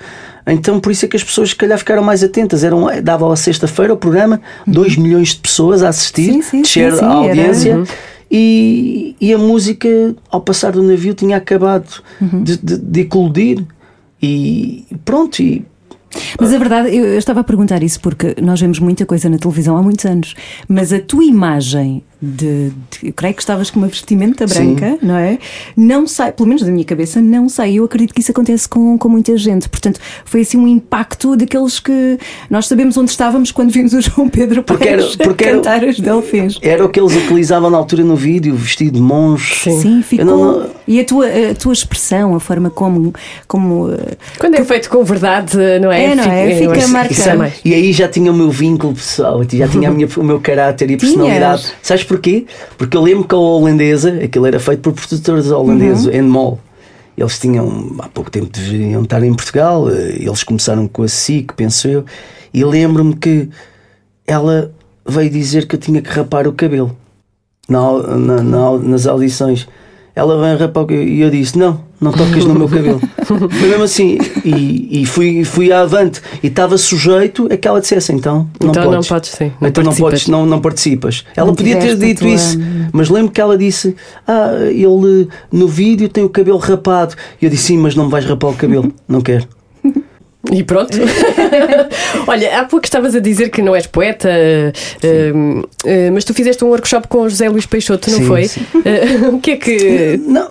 [0.47, 2.63] Então, por isso é que as pessoas, se calhar, ficaram mais atentas.
[2.63, 6.91] Eram, dava à sexta-feira o programa, 2 milhões de pessoas a assistir, Sim, sim, descer
[6.93, 7.77] sim, sim, a audiência.
[7.77, 7.85] Uhum.
[8.29, 9.87] E, e a música,
[10.29, 12.43] ao passar do navio, tinha acabado Uhum.
[12.43, 13.63] de, de, de eclodir.
[14.21, 15.65] E pronto, e
[16.39, 19.37] Mas a verdade, eu, eu estava a perguntar isso porque nós vemos muita coisa na
[19.37, 20.35] televisão há muitos anos,
[20.67, 24.75] mas a tua imagem de, de- eu creio que estavas com uma vestimenta Sim.
[24.75, 25.39] branca, não é?
[25.75, 27.73] Não sai, pelo menos da minha cabeça, não sai.
[27.73, 29.67] Eu acredito que isso acontece com, com muita gente.
[29.67, 34.29] Portanto, foi assim um impacto daqueles que nós sabemos onde estávamos quando vimos o João
[34.29, 36.59] Pedro Porque era- porque era- cantar os delfins.
[36.61, 39.55] era o que eles utilizavam na altura no vídeo, vestido de monge.
[39.55, 40.25] Sim, ficou.
[40.25, 43.13] Eu não- não- E a tua, a tua expressão, a forma como.
[43.47, 46.05] como eh, Quando é feito com verdade, não é?
[46.11, 46.55] É, não é?
[46.55, 47.13] Fica marcado.
[47.13, 47.53] Isso é mais.
[47.63, 50.91] E aí já tinha o meu vínculo pessoal, já tinha a minha- o meu caráter
[50.91, 51.13] e Tinhas.
[51.15, 51.71] personalidade.
[51.81, 52.45] Sabes porquê?
[52.77, 56.11] Porque eu lembro que a holandesa, aquilo era feito por produtores holandeses, Uhum.
[56.13, 56.59] Endemol.
[57.17, 61.53] Eles tinham, há pouco tempo deveriam estar em Portugal, eh, eles começaram com a SIC,
[61.55, 62.03] penso eu,
[62.53, 63.49] e lembro-me que
[64.27, 64.71] ela
[65.07, 66.95] veio dizer que eu tinha que rapar o cabelo
[67.69, 69.67] na na- na nas audições.
[70.15, 71.07] ela vai rapar o cabelo.
[71.07, 72.99] E eu disse: Não, não tocas no meu cabelo.
[73.25, 74.17] Foi mesmo assim.
[74.43, 76.19] E, e fui, fui à avante.
[76.43, 79.07] E estava sujeito a que ela dissesse: Então, não então podes.
[79.09, 79.51] não podes, sim.
[79.61, 81.23] Não então não podes, não, não participas.
[81.35, 82.57] Ela Não podia ter dito tua- isso,
[82.91, 83.95] mas lembro que ela disse:
[84.27, 87.15] Ah, ele no vídeo tem o cabelo rapado.
[87.41, 88.91] E eu disse: Sim, mas não me vais rapar o cabelo.
[89.07, 89.45] Não quero.
[90.49, 90.97] E pronto.
[92.25, 96.69] Olha, há pouco estavas a dizer que não és poeta, eh, mas tu fizeste um
[96.69, 98.47] workshop com o José Luís Peixoto, não Sim, foi?
[98.47, 98.61] sim.
[98.83, 100.19] Eh, o que é que.
[100.25, 100.49] Não,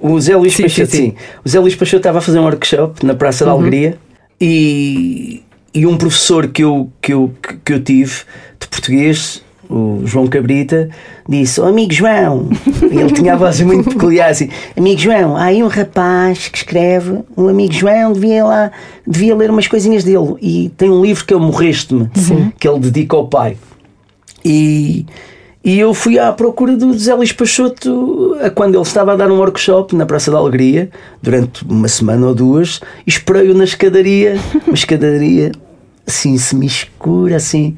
[0.00, 1.14] o Zé Luís Sim, Peixoto, sim.
[1.44, 3.96] O Zé Luís Peixoto estava a fazer um workshop na Praça da Alegria
[4.40, 7.32] e, e um professor que eu, que, eu,
[7.64, 8.12] que eu tive
[8.58, 10.88] de português, o João Cabrita,
[11.28, 12.48] disse: oh, Amigo João,
[12.90, 16.58] e ele tinha a voz muito peculiar assim: Amigo João, há aí um rapaz que
[16.58, 18.70] escreve, um amigo João devia lá,
[19.06, 20.34] devia ler umas coisinhas dele.
[20.40, 22.10] E tem um livro que é o Morreste-me,
[22.58, 23.56] que ele dedica ao pai.
[24.44, 25.06] E,
[25.62, 29.30] e eu fui à procura do Zé Luís Peixoto a quando ele estava a dar
[29.30, 30.90] um workshop na Praça da Alegria,
[31.22, 35.52] durante uma semana ou duas, e esperei-o na escadaria, uma escadaria
[36.06, 37.76] assim semi-escura, assim,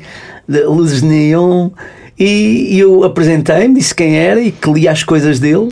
[0.49, 1.71] luzes de neon,
[2.19, 5.71] e, e eu apresentei-me, disse quem era e que lia as coisas dele,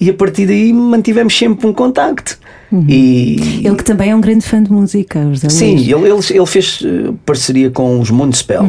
[0.00, 2.38] e a partir daí mantivemos sempre um contacto.
[2.88, 6.46] E, Ele que também é um grande fã de música, José Sim, ele, ele, ele
[6.46, 8.62] fez eh, parceria com os Moonspell.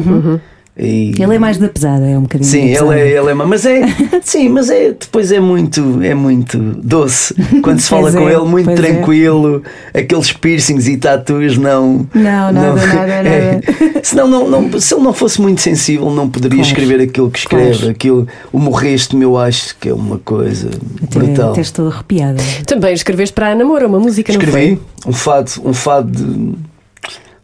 [0.74, 2.98] E- Ele é mais da pesada, é um bocadinho Sim, da ele pesada.
[2.98, 3.82] é, ele é, mas é,
[4.24, 8.32] sim, mas é, depois é muito, é muito doce quando se fala Pois com é,
[8.34, 8.74] ele, muito é.
[8.74, 12.06] tranquilo, aqueles piercings e tatuas não.
[12.14, 13.60] Não, nada, nada, é.
[13.60, 14.00] nada.
[14.02, 16.68] Senão, não, não, se ele não fosse muito sensível, não poderia Claro.
[16.70, 17.90] escrever aquilo que escreve, Claro.
[17.90, 20.70] aquilo, o morreste-me, eu acho que é uma coisa
[21.02, 21.52] Até, brutal.
[21.52, 22.42] até estou arrepiada.
[22.66, 26.54] Também escreveste para a Namora uma música, não Escrevi um fado, um fado de.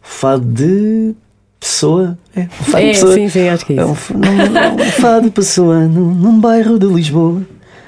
[0.01, 1.13] Fado de
[1.59, 2.17] pessoa.
[2.35, 3.13] É, um fado É, pessoa.
[3.13, 4.13] sim, sim, acho que é É um, isso.
[4.13, 7.41] num- um fado pessoano num bairro de Lisboa.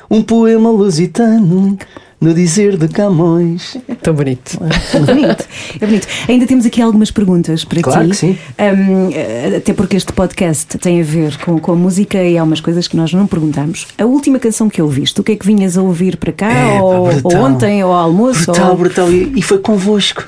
[0.09, 1.77] Um poema lusitano
[2.19, 3.77] no dizer de Camões.
[4.03, 4.59] Tão bonito.
[4.93, 5.45] É bonito,
[5.79, 6.07] é bonito.
[6.27, 8.09] Ainda temos aqui algumas perguntas para Claro ti.
[8.09, 8.37] que sim.
[8.57, 12.59] Eh, até porque este podcast tem a ver com, com a música e há umas
[12.59, 13.87] coisas que nós não perguntamos.
[13.97, 16.51] A última canção que ouviste, o que é que vinhas a ouvir para cá?
[16.51, 18.45] É, pá, ou, ou ontem, ou ao almoço?
[18.51, 18.77] Brutal, ou...
[18.77, 19.11] brutal.
[19.11, 20.25] E, e foi convosco.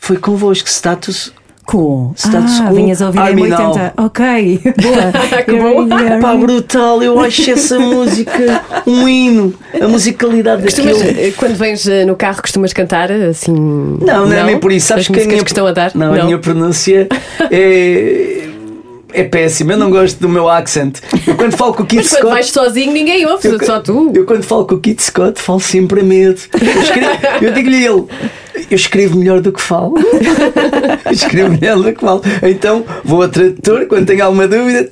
[0.00, 0.66] Foi convosco.
[0.68, 1.32] Status.
[1.66, 2.12] Com.
[2.16, 3.92] Status ah, quo, vinhas a ouvir em 80.
[3.98, 5.12] Ok, boa.
[5.44, 5.88] Que bom.
[6.20, 7.02] Pá, brutal.
[7.02, 9.54] Eu acho essa música um hino.
[9.80, 11.20] A musicalidade Costumas, daquilo.
[11.20, 13.52] eh, quando vens eh, no carro, costumas cantar assim?
[13.52, 14.88] Não, não, é nem por isso.
[14.88, 15.92] Sabes As que a minha, que estão a dar?
[15.94, 17.08] Não, a minha pronúncia
[17.50, 18.46] é.
[19.12, 20.98] É péssima, eu não gosto do meu accent.
[21.26, 22.32] Eu quando falo com o Keith Mas quando Scott.
[22.32, 24.12] vais sozinho, ninguém ouve, eu, só tu.
[24.14, 26.40] Eu quando falo com o Keith Scott falo sempre a medo.
[26.54, 27.10] Eu, escrevo-
[27.42, 28.04] eu digo-lhe ele,
[28.74, 29.94] eu escrevo melhor do que falo.
[31.04, 32.22] Eu escrevo melhor do que falo.
[32.42, 34.88] Então vou ao tradutor quando tenho alguma dúvida.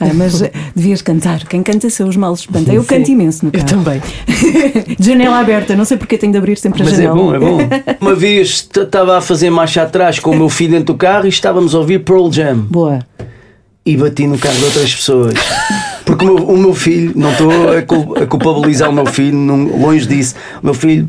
[0.00, 1.44] Ah, mas eh, devias cantar.
[1.46, 2.72] Quem canta seus males espanta.
[2.72, 3.82] Eu canto imenso no Eu carro.
[3.84, 4.02] também.
[4.98, 7.14] De janela aberta, não sei porque tenho de abrir sempre a Mas é janela.
[7.16, 7.58] bom, é bom.
[8.00, 11.28] Uma vez estava a fazer marcha atrás com o meu filho dentro do carro e
[11.30, 12.58] estávamos a ouvir Pearl Jam.
[12.58, 12.98] Boa.
[13.84, 15.34] e bati no carro de outras pessoas.
[16.04, 19.36] Porque o meu, o meu filho, não estou a, cul- a culpabilizar o meu filho,
[19.78, 20.34] longe disso.
[20.62, 21.08] O meu filho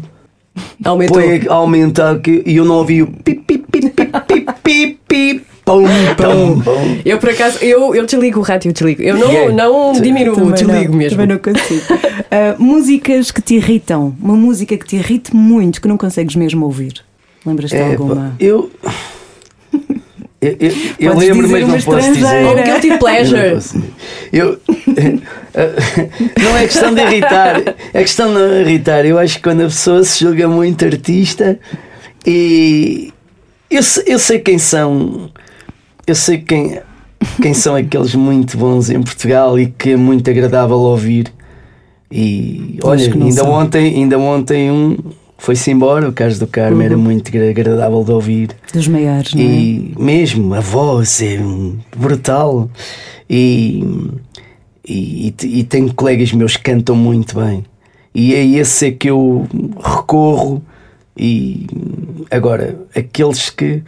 [0.84, 1.18] Aumentou.
[1.22, 5.46] põe a aumentar que, e eu não ouvi o pip, pip, pip, pip, pip, pip,
[5.66, 5.84] pum,
[6.18, 6.98] pum, pum.
[7.06, 9.02] Eu, por acaso, eu, eu desligo o rádio, eu desligo.
[9.02, 9.54] Eu não, Yeah.
[9.54, 11.18] não diminuo, desligo não, mesmo.
[11.20, 11.82] Também não consigo.
[12.30, 14.14] Ah, músicas que te irritam.
[14.22, 16.96] Uma música que te irrite muito, que não consegues mesmo ouvir.
[17.46, 18.36] Lembras-te de É, alguma?
[18.38, 18.70] eu.
[20.40, 22.46] Eu, eu, eu lembro, mas não posso dizer.
[22.46, 23.52] Ou guilty Eu não pleasure.
[23.56, 23.94] posso dizer.
[24.32, 24.60] Eu,
[26.44, 29.04] não é questão de irritar, é questão de não irritar.
[29.06, 31.60] Eu acho que quando a pessoa se julga muito artista
[32.26, 33.12] e
[33.70, 35.32] eu, eu sei quem são,
[36.06, 36.80] eu sei quem,
[37.42, 41.34] quem são aqueles muito bons em Portugal e que é muito agradável ouvir.
[42.12, 43.52] E olha, que não ainda são.
[43.52, 44.98] ontem, ainda ontem um
[45.38, 46.84] foi-se embora, o Carlos do Carmo Uhum.
[46.84, 48.50] era muito agra- agradável de ouvir.
[48.74, 49.46] Dos maiores, não é?
[49.46, 51.40] E mesmo a voz é
[51.96, 52.70] brutal.
[53.30, 53.84] E,
[54.88, 57.66] e, e tenho colegas meus que cantam muito bem.
[58.16, 59.48] E é esse é que eu
[59.84, 60.62] recorro.
[61.16, 61.68] E
[62.32, 63.84] agora, aqueles que, que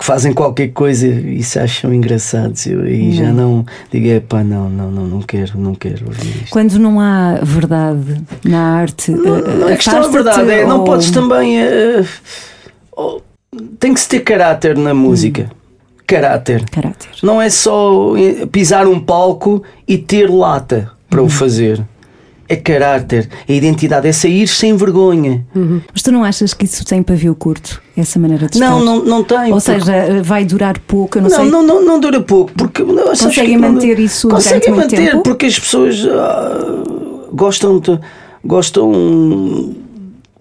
[0.00, 4.90] fazem qualquer coisa e se acham engraçados, eu aí já não digo, epá, não, não,
[4.90, 6.50] não, não quero, não quero ouvir isto.
[6.50, 10.66] Quando não há verdade na arte, Não, ah, não é questão de afasta-te verdade, é,
[10.66, 11.58] não podes também.
[11.60, 12.04] eh,
[12.96, 13.20] oh,
[13.78, 15.50] tem que se ter caráter na música.
[16.06, 16.64] Caráter.
[16.70, 17.10] Caráter.
[17.22, 21.82] Não é só eh, pisar um palco e ter lata para o fazer.
[22.50, 25.44] É caráter, é identidade, é sair sem vergonha.
[25.92, 28.84] Mas tu não achas que isso tem pavio curto, essa maneira de Não, estar?
[28.90, 29.52] não, não tem.
[29.52, 31.50] Ou porque- seja, vai durar pouco, eu não, não, sei.
[31.50, 32.50] não, não, não dura pouco.
[32.56, 35.22] Porque, não, Conseguem que não- manter isso durante Conseguem muito manter, tempo?
[35.22, 36.06] porque as pessoas.
[36.06, 36.82] ah,
[37.32, 38.00] gostam de,
[38.42, 39.74] gostam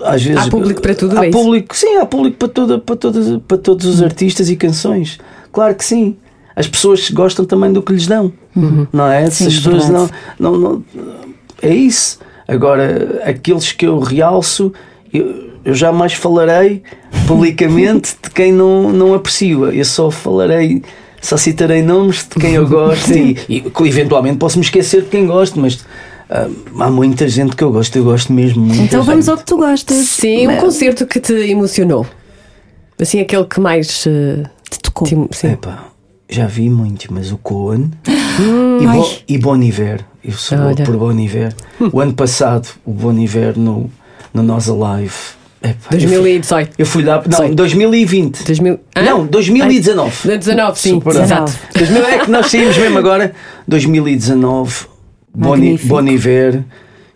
[0.03, 1.37] às vezes Há público para tudo, há é isso?
[1.37, 5.19] público sim há público para toda, para todas para todos os artistas e canções
[5.51, 6.15] claro que sim
[6.55, 8.31] as pessoas gostam também do que lhes dão
[8.93, 10.83] não é Sim, se as pessoas não, não, não
[11.61, 14.71] é isso agora aqueles que eu realço
[15.13, 16.81] eu, eu jamais falarei
[17.27, 20.81] publicamente de quem não, não aprecio eu só falarei
[21.21, 25.25] só citarei nomes de quem eu gosto e, e eventualmente posso me esquecer de quem
[25.25, 25.83] gosto mas
[26.29, 26.47] ah,
[26.79, 29.57] há muita gente que eu gosto eu gosto mesmo muito Então vamos ao que tu
[29.57, 29.97] gostas.
[30.07, 32.05] Sim, um Mas- concerto que te emocionou.
[32.99, 34.05] Assim, aquele que mais.
[34.07, 35.07] eh, Te tocou.
[35.07, 35.53] te sim.
[35.53, 35.85] Epá,
[36.29, 37.91] já vi muitos, mas o Cohen
[38.81, 38.97] e, Ai.
[38.97, 40.01] Bo, e Bon Iver.
[40.23, 40.85] Eu sou louco Olha.
[40.85, 41.53] por Bon Iver.
[41.91, 43.89] O ano passado, o Bon Iver no,
[44.33, 45.13] no Nós Alive.
[45.63, 46.69] Epá, eu fui- 2018.
[46.77, 47.55] Eu fui lá, não, Dezoito.
[47.55, 48.43] 2020.
[48.45, 49.01] 2000, Hã?
[49.01, 50.29] Não, 2019.
[50.29, 51.01] Ai, 19, sim.
[51.05, 51.51] Exato.
[51.75, 53.33] 2000 é que nós saímos mesmo agora.
[53.67, 54.85] 2019,
[55.33, 55.87] Bon, Magnífico.
[55.89, 56.63] bon Iver.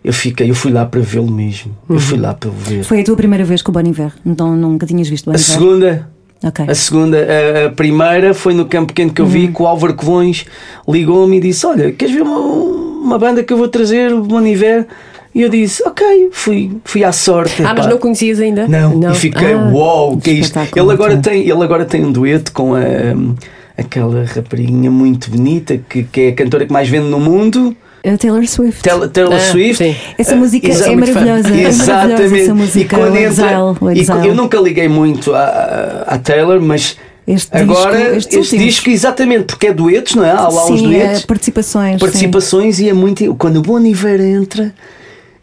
[0.04, 1.76] Eu fiquei, eu fui lá para vê-lo mesmo.
[1.88, 2.82] Eu fui lá para o ver.
[2.82, 5.36] Foi a tua primeira vez com o Bon Iver, então nunca tinhas visto o Bon
[5.36, 5.46] A Iver?
[5.54, 6.10] segunda,
[6.44, 6.64] Ok.
[6.68, 9.30] A segunda, a, a primeira foi no campo pequeno que eu Uhum.
[9.30, 10.44] vi, que o Álvaro Covões
[10.88, 14.44] ligou-me e disse: Olha, queres ver uma, uma banda que eu vou trazer, o Bon
[14.44, 14.86] Iver?
[15.34, 17.62] E eu disse: Ok, fui, fui à sorte.
[17.62, 17.90] Ah, mas epá.
[17.90, 18.66] não conhecias ainda?
[18.66, 20.58] Não, e fiquei, Ah, uau, o que é isto?
[20.74, 22.80] Ele agora, tem, ele agora tem um dueto com a,
[23.78, 27.74] aquela rapariguinha muito bonita que, que é a cantora que mais vende no mundo,
[28.04, 28.82] A Taylor Swift.
[28.82, 29.76] Taylor, Taylor Ah, Swift.
[29.84, 29.96] sim.
[30.18, 30.90] Essa Ah, música é maravilhosa.
[30.90, 32.40] É maravilhosa Exatamente.
[32.42, 32.96] essa música.
[32.96, 33.46] e quando entra,
[33.92, 36.96] Exile, e eu nunca liguei muito à, à Taylor, mas
[37.26, 38.64] Este agora disco, este, últimos.
[38.64, 40.30] disco, exatamente, porque é duetos, não é?
[40.32, 41.92] Há lá uns Sim, duetos, é, participações.
[41.92, 41.98] sim.
[41.98, 43.34] participações e é muito.
[43.36, 44.74] Quando o Bon Iver entra,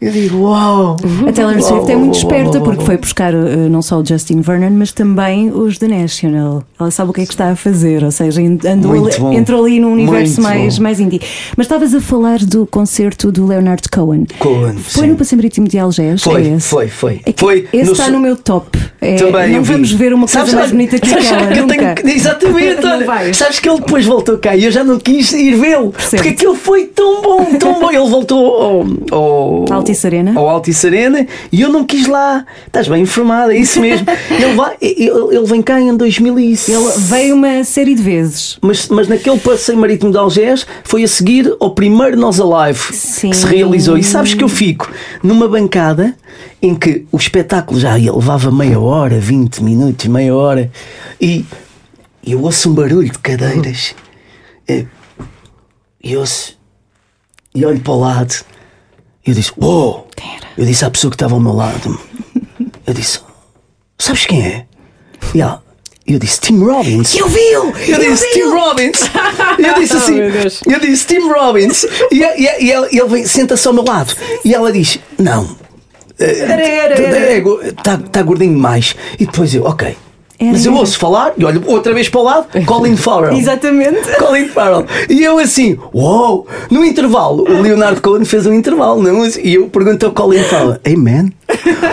[0.01, 0.95] eu digo: Uau!
[1.27, 4.69] A Taylor Swift é muito esperta porque foi buscar uh, não só o Justin Vernon,
[4.71, 6.63] mas também os The National.
[6.79, 9.79] Ela sabe o que é que está a fazer, ou seja, andou ali- entrou ali
[9.79, 10.83] num universo Muito mais, bom.
[10.83, 11.21] mais indie.
[11.57, 14.25] Mas estavas a falar do concerto do Leonard Cohen.
[14.39, 15.09] Cohen, Foi sim.
[15.09, 16.23] no Passeio Marítimo de Algés?
[16.23, 16.67] Foi, é esse?
[16.69, 17.21] foi, foi.
[17.25, 18.79] É Foi esse no está no meu top.
[19.01, 19.71] É, Também não vi.
[19.73, 21.47] vamos ver uma coisa Sabes- mais bonita que aquela.
[21.47, 21.95] que nunca.
[21.95, 25.55] tenho Exatamente, olha, sabes que ele depois voltou cá e eu já não quis ir
[25.55, 27.89] vê-lo porque aquilo foi tão bom, tão bom.
[27.91, 30.33] Ele voltou ao, ao Altice Arena?
[30.39, 32.45] ao Altice Arena e eu não quis lá.
[32.65, 34.05] Estás bem informada, é isso mesmo.
[34.31, 36.69] ele, vai, ele, ele vem cá em 2006.
[36.69, 38.57] Ele veio uma série de vezes.
[38.61, 43.29] Mas, mas naquele passeio marítimo de Algés foi a seguir ao primeiro Nós Alive Sim.
[43.31, 43.97] que se realizou.
[43.97, 44.91] E sabes que eu fico
[45.23, 46.15] numa bancada
[46.61, 50.71] em que o espetáculo já levava meia hora, 20 minutos, meia hora,
[51.19, 51.45] e
[52.25, 53.95] eu ouço um barulho de cadeiras.
[54.67, 54.85] Eh,
[56.03, 56.57] E ouço
[57.53, 58.33] e olho para o lado.
[59.29, 60.07] E eu disse: Uou!
[60.57, 61.99] Eu disse à pessoa que estava ao meu lado:
[62.87, 63.19] Eu disse:
[63.95, 64.65] Sabes quem é?
[65.35, 65.63] E ela,
[66.07, 67.15] eu disse: Tim Robbins.
[67.15, 67.71] Eu viu!
[67.87, 69.01] Eu disse Tim Robbins.
[69.59, 70.61] Eu disse assim: meu Deus.
[70.65, 71.83] Eu disse Tim Robbins.
[72.11, 74.15] E, e, e ele, ele vem, senta-se ao meu lado.
[74.43, 75.55] E ela diz: Não.
[77.69, 78.95] Está tá gordinho demais.
[79.19, 79.95] E depois eu, ok.
[80.39, 83.37] Era, Mas eu ouço falar e olho outra vez para o lado, Colin Farrell.
[83.37, 83.99] Exatamente.
[84.17, 84.85] Colin Farrell.
[85.09, 86.47] E eu assim, uou!
[86.71, 89.25] No intervalo, o Leonardo Cohen fez um intervalo, não?
[89.27, 91.29] E eu pergunto ao Colin Farrell, Hey man,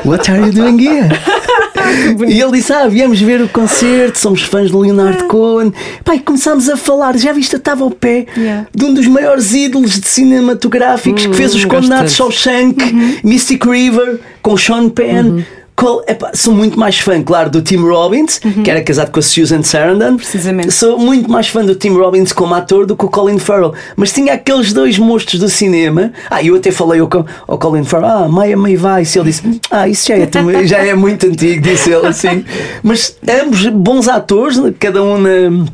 [0.04, 1.08] what are you doing here?
[2.28, 5.72] e ele disse, ah, viemos ver o concerto, somos fãs de Leonardo Cohen.
[6.04, 8.66] Pai, começámos a falar, já viste, estava ao pé Yeah.
[8.74, 13.64] de um dos maiores ídolos de cinematográficos que fez os Hum, condenados gosto Shawshank, Mystic
[13.64, 15.42] River, com Sean Penn.
[15.76, 19.22] Qual- epá, sou muito mais fã, claro, do Tim Robbins, que era casado com a
[19.22, 20.16] Susan Sarandon.
[20.16, 20.72] Precisamente.
[20.72, 23.74] Sou muito mais fã do Tim Robbins como ator do que o Colin Farrell.
[23.94, 26.12] Mas tinha aqueles dois monstros do cinema.
[26.30, 27.08] Ah, eu até falei ao,
[27.46, 29.18] ao Colin Farrell, ah, Miami Vice.
[29.18, 30.26] Ele disse, ah, isso já é,
[30.66, 32.44] já é muito antigo, disse ele assim.
[32.82, 35.66] Mas ambos bons atores, cada um na.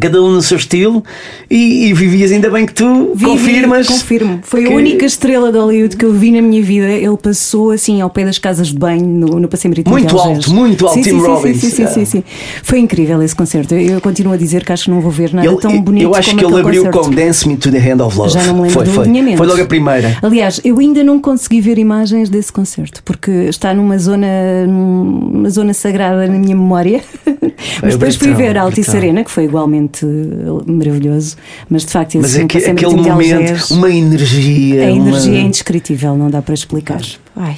[0.00, 1.02] Cada um no seu estilo
[1.50, 3.86] e, e vivias ainda bem que tu Vi, confirmas.
[3.86, 4.40] confirmo.
[4.42, 6.86] Foi que- a única estrela de Hollywood que eu vi na minha vida.
[6.88, 10.52] Ele passou assim ao pé das casas de banho no, no Passeio Marítimo Muito alto,
[10.52, 11.56] muito alto, sim, Tim sim, Robbins.
[11.60, 12.24] Sim, sim, sim, sim.
[12.62, 13.74] Foi incrível esse concerto.
[13.74, 16.14] Eu, continuo a dizer que acho que não vou ver nada Ele- tão bonito eu
[16.14, 17.08] acho que ele abriu concerto.
[17.08, 18.30] com Dance Me to the Hand of Love.
[18.32, 19.04] Já não me lembro foi, foi.
[19.04, 19.38] alinhamento.
[19.38, 20.16] foi logo a primeira.
[20.22, 24.26] Aliás, eu ainda não consegui ver imagens desse concerto porque está numa zona,
[24.66, 27.00] numa zona sagrada na minha memória.
[27.82, 28.96] Mas depois fui ver a Altice.
[28.96, 31.36] Arena, que foi igualmente eh, maravilhoso.
[31.70, 34.86] Mas de facto, Mas aque- Passeio aquele momento, Algés, uma energia.
[34.86, 35.46] a energia é uma...
[35.46, 37.00] indescritível, não dá para explicar.
[37.36, 37.56] Ai.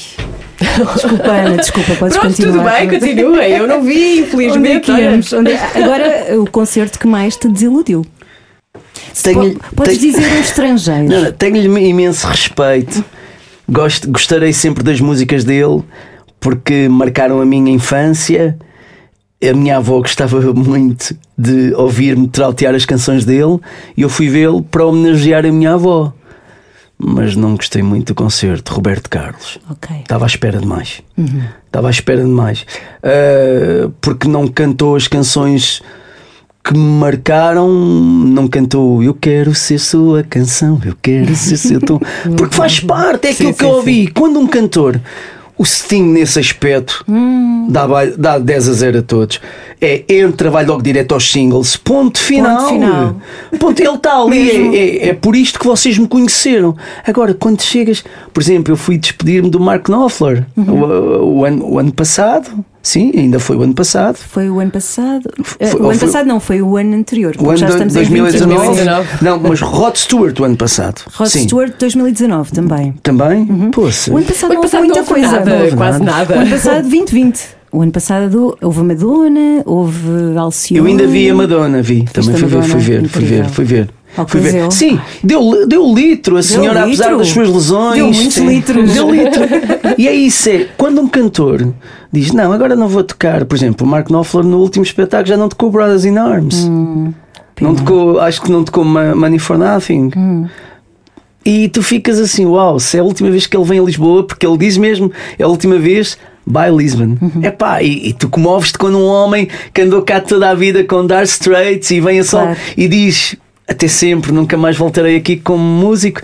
[0.94, 2.80] Desculpa, Ana, desculpa, podes Pronto, continuar.
[2.80, 3.48] tudo bem, continua.
[3.48, 4.86] Eu não vi, Onde é infelizmente.
[5.28, 5.36] que?
[5.36, 8.04] Onde é- Agora, o concerto que mais te desiludiu.
[9.22, 11.04] Tenho- po- Podes tenho- dizer um estrangeiro.
[11.08, 13.04] Não, não, Tenho-lhe imenso respeito.
[13.68, 15.82] Gosto, gostarei sempre das músicas dele
[16.40, 18.56] porque marcaram a minha infância.
[19.42, 23.58] A minha avó gostava muito de ouvir-me trautear as canções dele
[23.96, 26.12] e eu fui vê-lo para homenagear a minha avó.
[26.98, 28.74] mas não gostei muito do concerto.
[28.74, 29.58] Roberto Carlos.
[29.70, 29.98] Ok.
[30.00, 31.00] Estava à espera de mais.
[31.66, 32.66] Estava à espera de mais.
[33.02, 35.80] Ah, porque não cantou as canções
[36.64, 37.68] que me marcaram.
[37.70, 42.00] Não cantou Eu quero ser sua canção, eu quero ser seu tom.
[42.36, 44.06] Porque faz parte, é aquilo Sim, que eu sim, ouvi.
[44.08, 45.00] Quando um cantor.
[45.58, 47.04] O Sting nesse aspecto
[47.68, 49.40] dá, vai- dá 10 a 0 a todos.
[49.80, 51.76] É entra, vai logo direto aos singles.
[51.76, 52.68] Ponto final.
[52.68, 53.16] final.
[53.58, 54.50] Ponto, ele está ali.
[54.50, 56.76] É, é- é por isto que vocês me conheceram.
[57.04, 61.78] Agora, quando chegas, por exemplo, eu fui despedir-me do Mark Knopfler o, o ano, o
[61.78, 62.64] ano passado.
[62.88, 64.16] Sim, ainda foi o ano passado.
[64.16, 65.28] Foi o ano passado.
[65.58, 67.34] Eh, Foi- o ou ano foi- passado não, foi o ano anterior.
[67.38, 68.54] O ano já estamos em 2019.
[68.66, 69.08] 2019.
[69.20, 71.02] Não, mas Rod Stewart o ano passado.
[71.12, 71.42] Rod Sim.
[71.44, 72.94] Stewart 2019 também.
[73.02, 73.44] Também?
[73.72, 74.10] Poxa.
[74.10, 75.32] O ano passado O não ano houve passado muita não houve coisa.
[75.32, 76.34] nada, Não houve quase nada.
[76.34, 77.40] O ano passado 2020.
[77.70, 80.78] O ano passado houve a Madonna, houve Alcione.
[80.78, 82.04] Eu ainda vi a Madonna, vi.
[82.10, 82.64] Também fui ver, Madonna?
[82.72, 83.48] fui ver, fui ver, Incrível.
[83.50, 83.88] fui ver.
[84.16, 84.70] Ao Fui ver.
[84.72, 87.18] Sim, deu, deu litro, a senhora, apesar litro?
[87.18, 87.94] das suas lesões.
[87.96, 88.92] Deu muitos sim, litros.
[88.92, 89.42] Deu litro.
[89.96, 91.72] E é isso, é quando um cantor
[92.12, 93.44] diz, não, agora não vou tocar.
[93.44, 96.64] Por exemplo, o Mark Knopfler no último espetáculo já não tocou Brothers in Arms.
[96.64, 97.12] Hum,
[97.60, 100.10] não tocou, acho que não tocou Money for Nothing.
[100.16, 100.46] Hum.
[101.44, 104.22] E tu ficas assim, uau, se é a última vez que ele vem a Lisboa,
[104.24, 107.16] porque ele diz mesmo, é a última vez, by Lisbon.
[107.20, 107.42] Uhum.
[107.42, 111.06] Epá, e, e tu comoves-te quando um homem que andou cá toda a vida com
[111.06, 112.56] Dark Straits e vem a Claro.
[112.76, 113.34] e diz,
[113.68, 116.20] até sempre, nunca mais voltarei aqui como músico.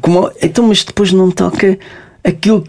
[0.00, 1.78] Como, então, mas depois não toca
[2.24, 2.64] aquilo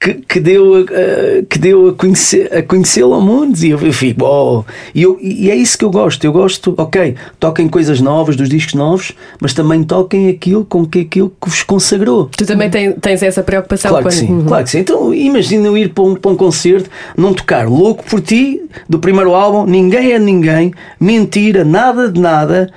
[0.00, 3.56] que, que deu, a, que deu a, conhecer, a conhecê-lo ao mundo.
[3.58, 4.64] E eu, eu fico, oh.
[4.94, 6.24] e, eu, e é isso que eu gosto.
[6.24, 11.00] Eu gosto, ok, toquem coisas novas, dos discos novos, mas também toquem aquilo com que
[11.00, 12.30] aquilo que vos consagrou.
[12.36, 14.12] Tu também tem- tens essa preocupação Claro quando.
[14.12, 14.44] que sim, Uhum.
[14.44, 14.78] claro que sim.
[14.80, 18.98] Então imagina eu ir para um, para um concerto, não tocar Louco por Ti, do
[18.98, 22.70] primeiro álbum, Ninguém é Ninguém, Mentira, Nada de Nada.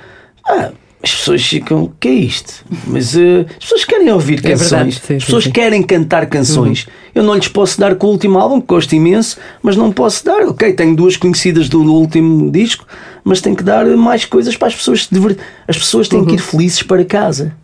[0.48, 0.70] Ah,
[1.02, 2.64] as pessoas ficam, o que é isto?
[2.86, 5.50] Mas eh, as pessoas querem ouvir É verdade, canções, sim, sim, as pessoas sim.
[5.52, 6.88] querem cantar canções.
[7.14, 10.24] Eu não lhes posso dar com o último álbum, que gosto imenso, mas não posso
[10.24, 10.42] dar.
[10.42, 12.84] Ok, tenho duas conhecidas do último disco,
[13.22, 15.42] mas tenho que dar mais coisas para as pessoas se divertir.
[15.68, 16.36] As pessoas têm que Uhum.
[16.36, 17.54] ir felizes para casa.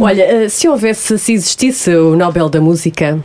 [0.00, 3.18] Olha, eh, se houvesse, se existisse o Nobel da Música,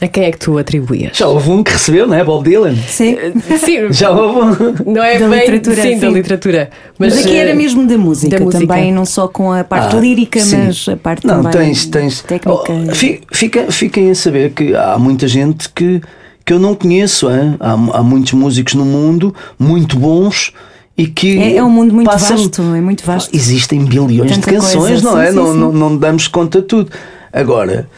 [0.00, 1.16] a quem é que tu atribuías?
[1.16, 2.22] Já houve um que recebeu, não é?
[2.22, 2.76] Bob Dylan.
[2.86, 3.16] Sim.
[3.58, 4.92] Sim, Já houve um.
[4.92, 6.12] não é Da bem literatura, sim, da sim.
[6.12, 6.70] literatura.
[6.98, 8.66] Mas aqui eh, era mesmo da música, da música.
[8.66, 10.56] também, não só com a parte Ah, lírica, sim.
[10.66, 12.20] mas a parte Não, também tens, tens.
[12.22, 12.50] técnica.
[12.52, 16.00] Oh, fi- fica, fiquem a saber que há muita gente que,
[16.44, 17.28] que eu não conheço.
[17.30, 17.56] hein?
[17.58, 20.52] Há, há muitos músicos no mundo muito bons
[20.96, 21.38] e que.
[21.38, 23.34] É, é um mundo muito passam- vasto, é muito vasto.
[23.34, 25.30] Existem bilhões Tanta de canções, coisa, não sim, é?
[25.30, 25.58] sim, não, sim.
[25.58, 26.90] Não, não damos conta de tudo.
[27.32, 27.88] Agora,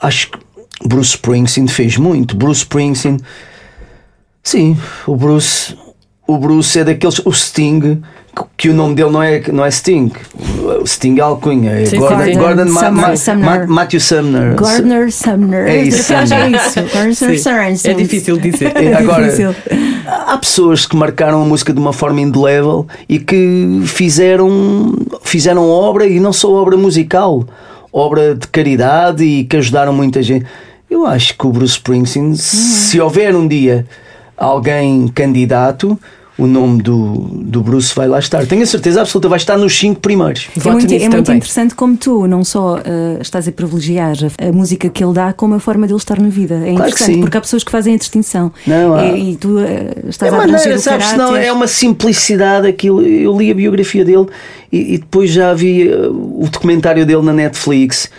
[0.00, 0.38] acho que
[0.84, 2.36] Bruce Springsteen fez muito.
[2.36, 3.18] Bruce Springsteen.
[4.42, 4.76] Sim,
[5.06, 5.76] o Bruce.
[6.26, 7.18] O Bruce é daqueles.
[7.24, 8.00] O Sting.
[8.56, 10.12] Que o nome dele não é, não é Sting.
[10.80, 11.72] O Sting é alcunha.
[11.72, 12.38] É Sim, Gordon, sim.
[12.38, 13.44] Gordon Ma- Sumner, Ma- Sumner.
[13.44, 14.54] Ma- Matthew Sumner.
[14.54, 15.66] Gardner Sumner.
[15.66, 16.50] É isso, é Sumner.
[16.54, 16.74] isso.
[16.94, 17.80] Gardner Sim, Sumner.
[17.84, 18.72] É difícil dizer.
[18.76, 19.54] É Agora, difícil.
[20.06, 26.06] há pessoas que marcaram a música de uma forma indelével e que fizeram, fizeram obra
[26.06, 27.44] e não só obra musical,
[27.92, 30.46] obra de caridade e que ajudaram muita gente.
[30.90, 33.86] Eu acho que o Bruce Springsteen, se houver um dia
[34.36, 35.98] alguém candidato,
[36.36, 38.46] o nome do, do Bruce vai lá estar.
[38.46, 40.48] Tenho a certeza absoluta, vai estar nos cinco primeiros.
[40.56, 44.52] É muito, é muito interessante como tu não só eh, estás a privilegiar a, a
[44.52, 46.54] música que ele dá, como a forma dele estar na vida.
[46.54, 47.20] É Claro interessante, sim.
[47.20, 48.50] porque há pessoas que fazem a distinção.
[48.66, 51.06] Não, há- É, e tu eh, estás É a maneira, o sabes?
[51.06, 51.18] caráter.
[51.18, 53.02] Não, é uma simplicidade aquilo.
[53.02, 54.26] Eu li a biografia dele
[54.72, 56.10] e, e depois já vi uh,
[56.42, 58.10] o documentário dele na Netflix.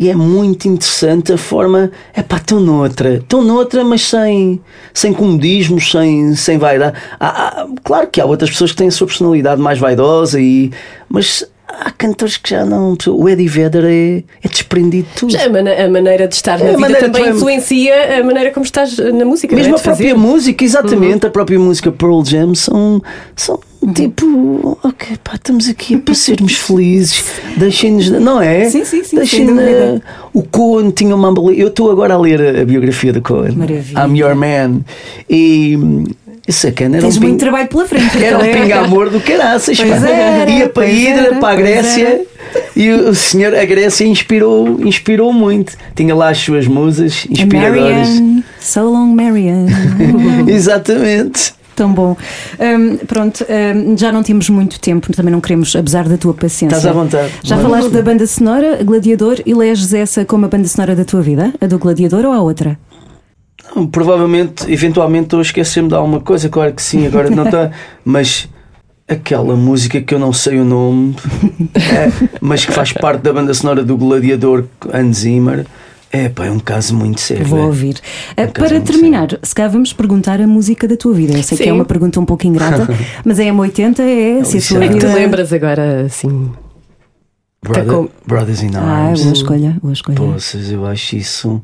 [0.00, 1.90] E é muito interessante a forma.
[2.14, 3.22] É pá, tão noutra.
[3.28, 4.58] Tão noutra, mas sem,
[4.94, 6.96] sem comodismos, sem, sem vaidade.
[7.20, 7.26] Há-
[7.60, 10.70] há- claro que há outras pessoas que têm a sua personalidade mais vaidosa, e,
[11.06, 12.96] mas há cantores que já não.
[13.08, 15.32] O Eddie Vedder é, é desprendido de tudo.
[15.32, 18.50] Já A, mana- a maneira de estar É, na a vida também influencia a maneira
[18.52, 19.54] como estás na música.
[19.54, 19.78] Mesmo a é?
[19.78, 20.14] De própria fazer.
[20.14, 20.32] Uhum.
[20.32, 23.02] música, exatamente, a própria música Pearl Jam são,
[23.36, 23.69] são Uhum.
[23.94, 27.24] Tipo, ok, pá, estamos aqui para sermos felizes,
[27.56, 28.68] deixem-nos, não é?
[28.68, 30.02] Sim, sim, sim, Deixem sem dúvida.
[30.34, 33.98] o Cohen tinha uma eu estou agora a ler a, biografia do Cohen, Maravilha.
[34.06, 34.80] I'm Your Man,
[35.28, 35.78] e
[36.48, 38.24] sacana era Tens um muito ping- trabalho pela frente.
[38.24, 38.52] era um É.
[38.60, 42.22] pinga-amor do caraças, Pois era, ia para a Hidra, para a Grécia.
[42.74, 45.74] E o senhor, a Grécia inspirou, inspirou muito.
[45.94, 48.08] Tinha lá as suas musas inspiradoras.
[48.08, 49.70] Marianne, so long Marianne.
[50.50, 51.52] Exatamente.
[51.74, 52.16] Tão bom.
[52.58, 56.76] Hum, pronto, hum, já não temos muito tempo, também não queremos abusar da tua paciência.
[56.76, 57.32] Estás à vontade.
[57.42, 57.68] Já Manda.
[57.68, 61.52] falaste da banda sonora, Gladiador, e leges essa como a banda sonora da tua vida?
[61.60, 62.78] A do Gladiador ou a outra?
[63.74, 67.70] Não, Provavelmente, eventualmente, estou a esquecer-me de alguma coisa, claro que sim, agora não está.
[68.04, 68.48] Mas
[69.10, 71.16] aquela música que eu não sei o nome,
[71.74, 75.66] é, mas que faz parte da banda sonora do Gladiador Hans Zimmer.
[76.12, 77.44] É pá, é um caso muito sério.
[77.46, 77.62] Vou é.
[77.66, 77.94] ouvir.
[78.36, 81.34] Uh, Um caso para terminar, se calhar vamos perguntar a música da tua vida.
[81.36, 81.70] Eu sei que Sim.
[81.70, 82.88] é uma pergunta um pouco ingrata,
[83.24, 84.88] mas é M80, é se a Isso sua é.
[84.88, 85.06] Que vida.
[85.08, 86.50] te lembras agora, assim.
[87.62, 89.22] Brother- Tá com- Brothers in Ah, Arms.
[89.22, 90.16] boa escolha, boa escolha.
[90.16, 91.62] Poças, eu acho isso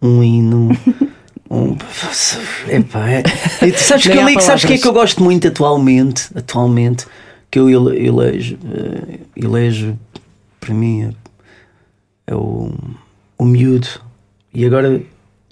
[0.00, 0.70] um hino.
[1.54, 1.76] Um,
[2.66, 3.22] epá, é,
[3.66, 6.30] e tu sabes, que eu ligo, sabes que é que eu gosto muito atualmente?
[6.34, 7.04] Atualmente,
[7.50, 9.94] que eu ele- elejo, eh, elejo
[10.58, 11.10] para mim é,
[12.28, 12.72] é o,
[13.42, 13.88] o miúdo
[14.54, 15.00] e agora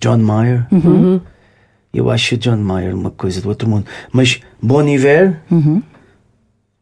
[0.01, 0.67] John Mayer.
[0.73, 1.21] Uhum.
[1.93, 3.87] Eu acho John Mayer uma coisa do outro mundo.
[4.13, 5.83] Mas Bon Iver, Uhum.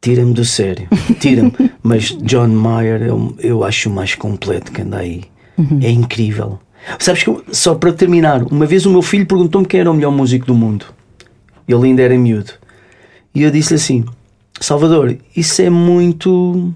[0.00, 0.86] tira-me do sério.
[1.18, 1.52] Tira-me.
[1.82, 5.24] Mas John Mayer eu, eu acho o mais completo que anda aí.
[5.56, 5.80] Uhum.
[5.82, 6.58] É incrível.
[6.98, 9.94] Sabes que, eu- só para terminar, uma vez o meu filho perguntou-me quem era o
[9.94, 10.86] melhor músico do mundo.
[11.66, 12.52] Ele ainda era miúdo.
[13.34, 14.04] E eu disse-lhe assim:
[14.60, 16.72] Salvador, isso é muito.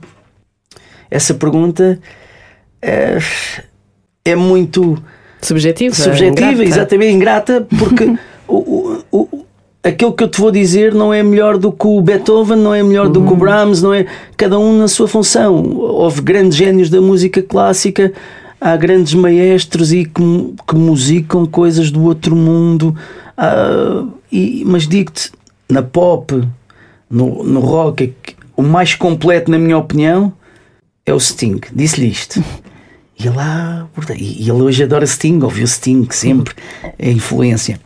[1.10, 1.98] Essa pergunta
[2.80, 3.18] é,
[4.24, 4.96] é muito
[5.40, 5.94] Subjetiva.
[5.94, 6.64] subjetiva, ingrata.
[6.64, 8.04] exatamente ingrata, porque
[8.48, 9.44] o, o, o-
[9.82, 12.82] aquilo que eu te vou dizer não é melhor do que o Beethoven, não é
[12.82, 14.06] melhor do que o Brahms, não é
[14.36, 15.56] cada um na sua função.
[15.76, 18.12] Houve grandes génios da música clássica,
[18.60, 22.94] há grandes maestros e que, que musicam coisas do outro mundo.
[23.36, 25.32] Ah, e, mas digo-te,
[25.68, 26.40] na pop,
[27.10, 30.32] no, no rock, é o mais completo, na minha opinião,
[31.04, 31.60] é o Sting.
[31.74, 32.40] Disse-lhe isto.
[33.22, 33.86] E ele, ah,
[34.18, 36.54] e ele hoje adora Sting, ouviu Sting sempre,
[36.98, 37.78] é influência.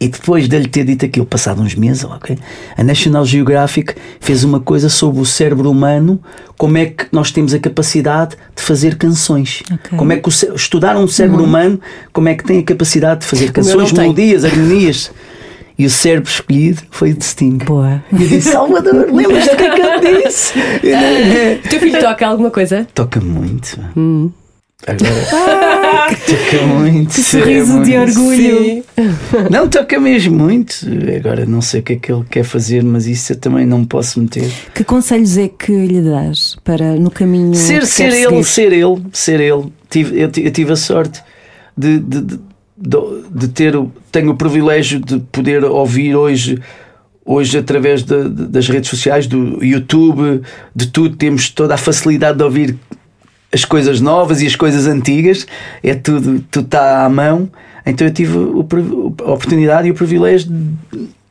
[0.00, 2.38] E depois dele ter dito aquilo, passado uns meses, ok,
[2.76, 6.22] a National Geographic fez uma coisa sobre o cérebro humano,
[6.56, 9.64] como é que nós temos a capacidade de fazer canções.
[9.72, 9.98] Ok.
[9.98, 11.80] Como é que o estudaram o cérebro humano,
[12.12, 15.10] como é que tem a capacidade de fazer canções, melodias, harmonias.
[15.76, 17.58] E o cérebro escolhido foi o de Sting.
[17.58, 18.02] Boa.
[18.12, 20.52] E eu disse, Salvador, lembras-te que é que ele disse?
[21.64, 22.86] O teu filho toca alguma coisa?
[22.94, 23.78] Toca muito.
[24.86, 25.10] Agora
[26.26, 27.10] toca muito.
[27.14, 28.18] Que sorriso é de muito.
[28.18, 28.58] orgulho.
[28.64, 28.82] Sim.
[29.50, 30.74] Não, toca mesmo muito.
[31.16, 33.84] Agora não sei o que é que ele quer fazer, mas isso eu também não
[33.84, 34.48] posso meter.
[34.74, 39.40] Que conselhos é que lhe dás para no caminho Ser, ser ele, ser ele, ser
[39.40, 39.72] ele.
[39.90, 41.20] Tive, eu, eu tive a sorte
[41.76, 42.38] de, de, de,
[43.32, 46.58] de- ter, o- tenho o privilégio de poder ouvir hoje,
[47.24, 50.42] hoje através de- das redes sociais, do YouTube,
[50.74, 52.76] de tudo, temos toda a facilidade de ouvir
[53.52, 55.46] as coisas novas e as coisas antigas,
[55.82, 57.50] é tudo, tudo está à mão.
[57.86, 60.50] Então eu tive a oportunidade e o privilégio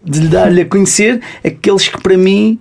[0.04, 2.60] de, lhe dar-lhe a conhecer aqueles que para mim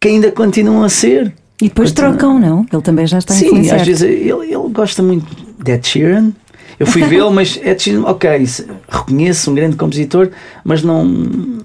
[0.00, 1.32] que ainda continuam a ser.
[1.60, 2.66] E depois trocam, não?
[2.72, 5.26] Ele também já está Sim, às vezes ele, ele gosta muito
[5.62, 6.32] de Ed Sheeran.
[6.78, 8.46] Eu fui vê-lo, mas Ed Sheeran, ok,
[8.88, 10.30] reconheço um grande compositor,
[10.64, 11.64] mas não.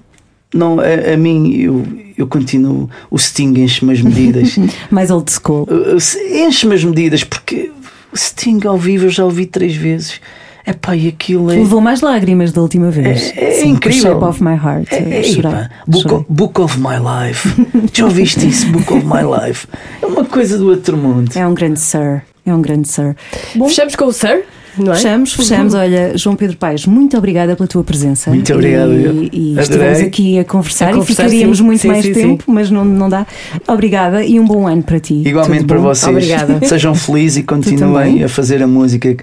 [0.52, 1.86] não a, a mim, eu,
[2.22, 2.88] eu continuo.
[3.10, 4.56] O Sting enche-me as medidas.
[4.90, 5.66] Mais old school.
[5.70, 7.70] Uh, uh, enche-me as medidas, porque
[8.12, 10.20] o Sting ao vivo eu já ouvi três vezes.
[10.64, 11.56] Epá, e aquilo é.
[11.56, 13.32] Levou mais lágrimas da última vez.
[13.36, 14.12] É, é Sim, incrível.
[14.12, 14.92] Shape of My Heart.
[14.92, 16.16] É, é, chorei, pá, Book, chorei.
[16.18, 17.66] of, Book of My Life.
[17.92, 18.66] Já ouviste isso?
[18.68, 19.66] Book of My Life.
[20.00, 21.32] É uma coisa do outro mundo.
[21.34, 22.22] É um grande Sir.
[22.46, 23.16] É um grande Sir.
[23.56, 24.44] Bom, Fechamos com o Sir,
[24.78, 24.96] não é?
[24.96, 25.74] Fechamos, fechamos.
[25.74, 28.30] Olha, João Pedro Paes, muito obrigada pela tua presença.
[28.30, 28.92] Muito obrigado.
[28.92, 31.64] E, e estivemos aqui a conversar, A e conversar, ficaríamos sim.
[31.64, 33.26] muito Sim, mais sim, tempo, mas não, não dá.
[33.68, 35.22] Obrigada e um bom ano para ti.
[35.26, 35.84] Igualmente Tudo para bom?
[35.84, 36.10] vocês.
[36.10, 36.58] Obrigada.
[36.66, 39.16] Sejam felizes e continuem a fazer a música,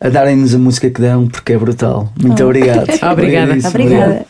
[0.00, 2.12] a darem-nos a música que dão, porque é brutal.
[2.20, 2.46] Muito Oh.
[2.46, 2.82] obrigado.
[3.02, 3.12] Obrigada.
[3.12, 3.68] Obrigadíssimo.
[3.70, 4.26] Obrigada.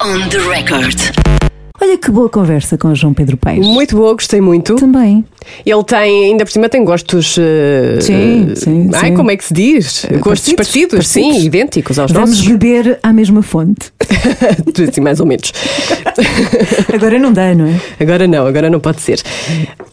[0.00, 1.43] On the record.
[1.86, 3.58] Olha que boa conversa com o João Pedro Paes.
[3.66, 4.74] Muito boa, gostei muito.
[4.76, 5.22] Também.
[5.66, 7.36] Ele tem, ainda por cima, tem gostos.
[7.38, 9.14] eh, Sim, sim, Ai, sim.
[9.14, 10.06] como é que se diz?
[10.12, 11.44] Gostos parecidos, parecidos, sim, parecidos.
[11.44, 12.46] idênticos aos Vamos nossos.
[12.48, 13.92] beber à mesma fonte.
[14.90, 15.52] assim, mais ou menos.
[16.90, 17.78] Agora não dá, não é?
[18.00, 19.20] Agora não, agora não pode ser.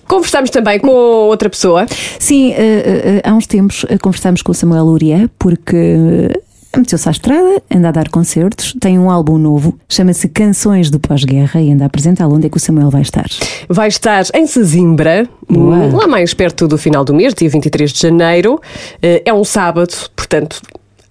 [0.08, 1.86] Conversámos também com outra pessoa.
[2.18, 6.40] Sim, eh, eh, há uns tempos eh, conversámos com o Samuel Luria porque eh,
[6.80, 11.62] meteu-se à estrada, anda a dar concertos, tem um álbum novo, chama-se Canções do Pós-Guerra
[11.62, 12.36] e anda a apresentá-lo.
[12.36, 13.26] Onde é que o Samuel vai estar?
[13.68, 15.88] Vai estar em Sesimbra, Boa.
[15.96, 18.60] lá mais perto do final do mês, dia 23 de janeiro.
[19.02, 20.62] Eh, É um sábado, portanto.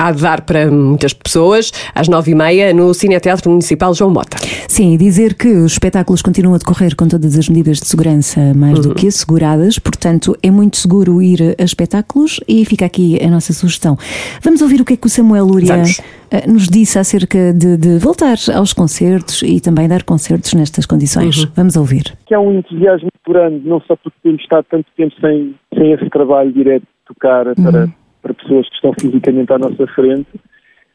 [0.03, 4.39] Há de dar para muitas pessoas, às nove e meia, no Cineteatro Municipal João Mota.
[4.67, 8.55] Sim, e dizer que os espetáculos continuam a decorrer com todas as medidas de segurança
[8.55, 8.89] mais Uhum.
[8.89, 13.53] do que asseguradas, portanto é muito seguro ir a espetáculos e fica aqui a nossa
[13.53, 13.99] sugestão.
[14.43, 16.01] Vamos ouvir o que é que o Samuel Luria Vamos.
[16.31, 21.45] eh, nos disse acerca de, de voltar aos concertos e também dar concertos nestas condições.
[21.45, 21.51] Uhum.
[21.55, 22.17] Vamos ouvir.
[22.25, 25.93] que há um entusiasmo por ano, não só porque temos estado tanto tempo sem, sem
[25.93, 27.93] esse trabalho direto de tocar para,
[28.23, 30.29] para pessoas que estão fisicamente à nossa frente,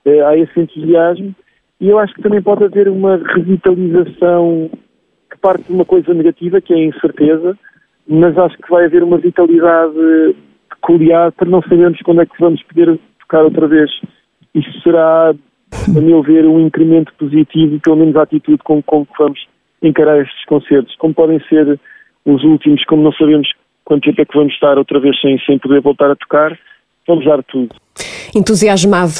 [0.05, 1.35] eh, há esse entusiasmo
[1.79, 4.69] e eu acho que também pode haver uma revitalização
[5.29, 7.57] que parte de uma coisa negativa, que é a incerteza,
[8.07, 10.35] mas acho que vai haver uma vitalidade
[10.69, 13.91] peculiar para não sabermos quando é que vamos poder tocar outra vez.
[14.53, 19.13] Isso será, a meu ver, um incremento positivo, pelo menos a atitude com, com que
[19.17, 19.45] vamos
[19.81, 20.95] encarar estes concertos.
[20.95, 21.79] Como podem ser
[22.25, 23.51] os últimos, como não sabemos
[23.83, 26.57] quanto tempo é que vamos estar outra vez sem, sem poder voltar a tocar,
[27.07, 27.75] vamos dar tudo.
[28.33, 29.13] Entusiasmado,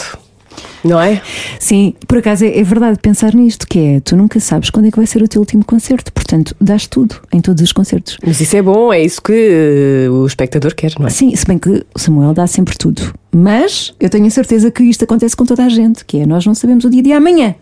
[0.84, 1.22] não é?
[1.60, 4.92] Sim, por acaso é, é verdade pensar nisto, que é, tu nunca sabes quando é
[4.92, 8.18] que vai ser o teu último concerto, portanto, dás tudo em todos os concertos.
[8.26, 11.10] Mas isso é bom, é isso que eh, o espectador quer, não é?
[11.10, 13.14] Sim, se bem que o Samuel dá sempre tudo.
[13.34, 16.46] Mas eu tenho a certeza que isto acontece com toda a gente, que é, nós
[16.46, 17.56] não sabemos o dia de amanhã.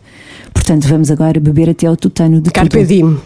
[0.54, 2.88] Portanto, vamos agora beber até ao tutano de Carpe tudo.
[2.88, 3.18] diem.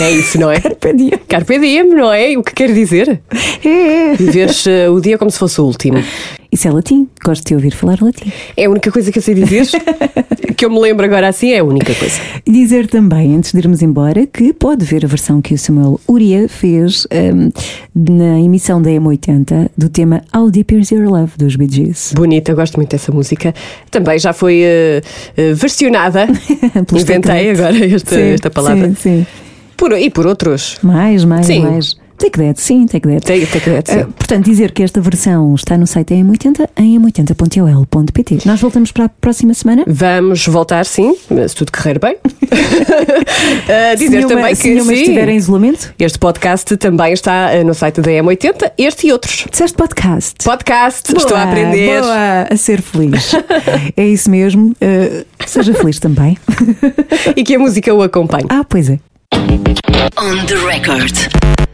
[0.00, 0.58] É isso, não é?
[0.60, 1.20] Carpe diem.
[1.28, 2.36] Carpe diem, não é?
[2.36, 3.20] O que quer dizer?
[3.64, 4.14] É.
[4.16, 6.02] Viveres eh, o dia como se fosse o último.
[6.52, 8.30] Isso é latim, gosto de ouvir falar latim.
[8.54, 9.66] É a única coisa que eu sei dizer,
[10.54, 12.20] que eu me lembro agora assim, é a única coisa.
[12.46, 16.46] Dizer também, antes de irmos embora, que pode ver a versão que o Samuel Uria
[16.50, 17.48] fez hum,
[17.94, 22.12] na emissão da M80 do tema How Deep Is Your Love dos Bee Gees.
[22.14, 23.54] Bonita, gosto muito dessa música.
[23.90, 25.00] Também já foi eh,
[25.34, 26.28] eh, versionada.
[26.92, 28.88] Inventei agora esta, Sim, esta palavra.
[28.88, 29.26] Sim, sim.
[29.76, 30.78] Por, e por outros.
[30.82, 31.60] Mais, mais, Sim.
[31.62, 32.00] mais.
[32.18, 33.22] Take that, sim, take that.
[33.26, 33.98] Take- take that, sim.
[33.98, 38.38] Eh, portanto, dizer que esta versão está no site da M80 em m80.ol.pt.
[38.46, 39.82] Nós voltamos para a próxima semana.
[39.88, 41.16] Vamos voltar, sim,
[41.48, 42.16] se tudo correr bem.
[43.62, 45.92] Uh, Se dizer nenhuma- também se que sim, estiver em isolamento.
[45.98, 49.46] este podcast também está uh, no site da M80, este e outros.
[49.50, 50.34] Disseste podcast.
[50.44, 52.00] Podcast, estou a Boa, aprender.
[52.02, 53.32] Boa, a ser feliz.
[53.96, 54.74] é isso mesmo.
[54.80, 56.36] Eh, seja feliz também.
[57.36, 58.46] E que a música o acompanhe.
[58.48, 58.98] ah, pois é.
[59.32, 61.71] On the record.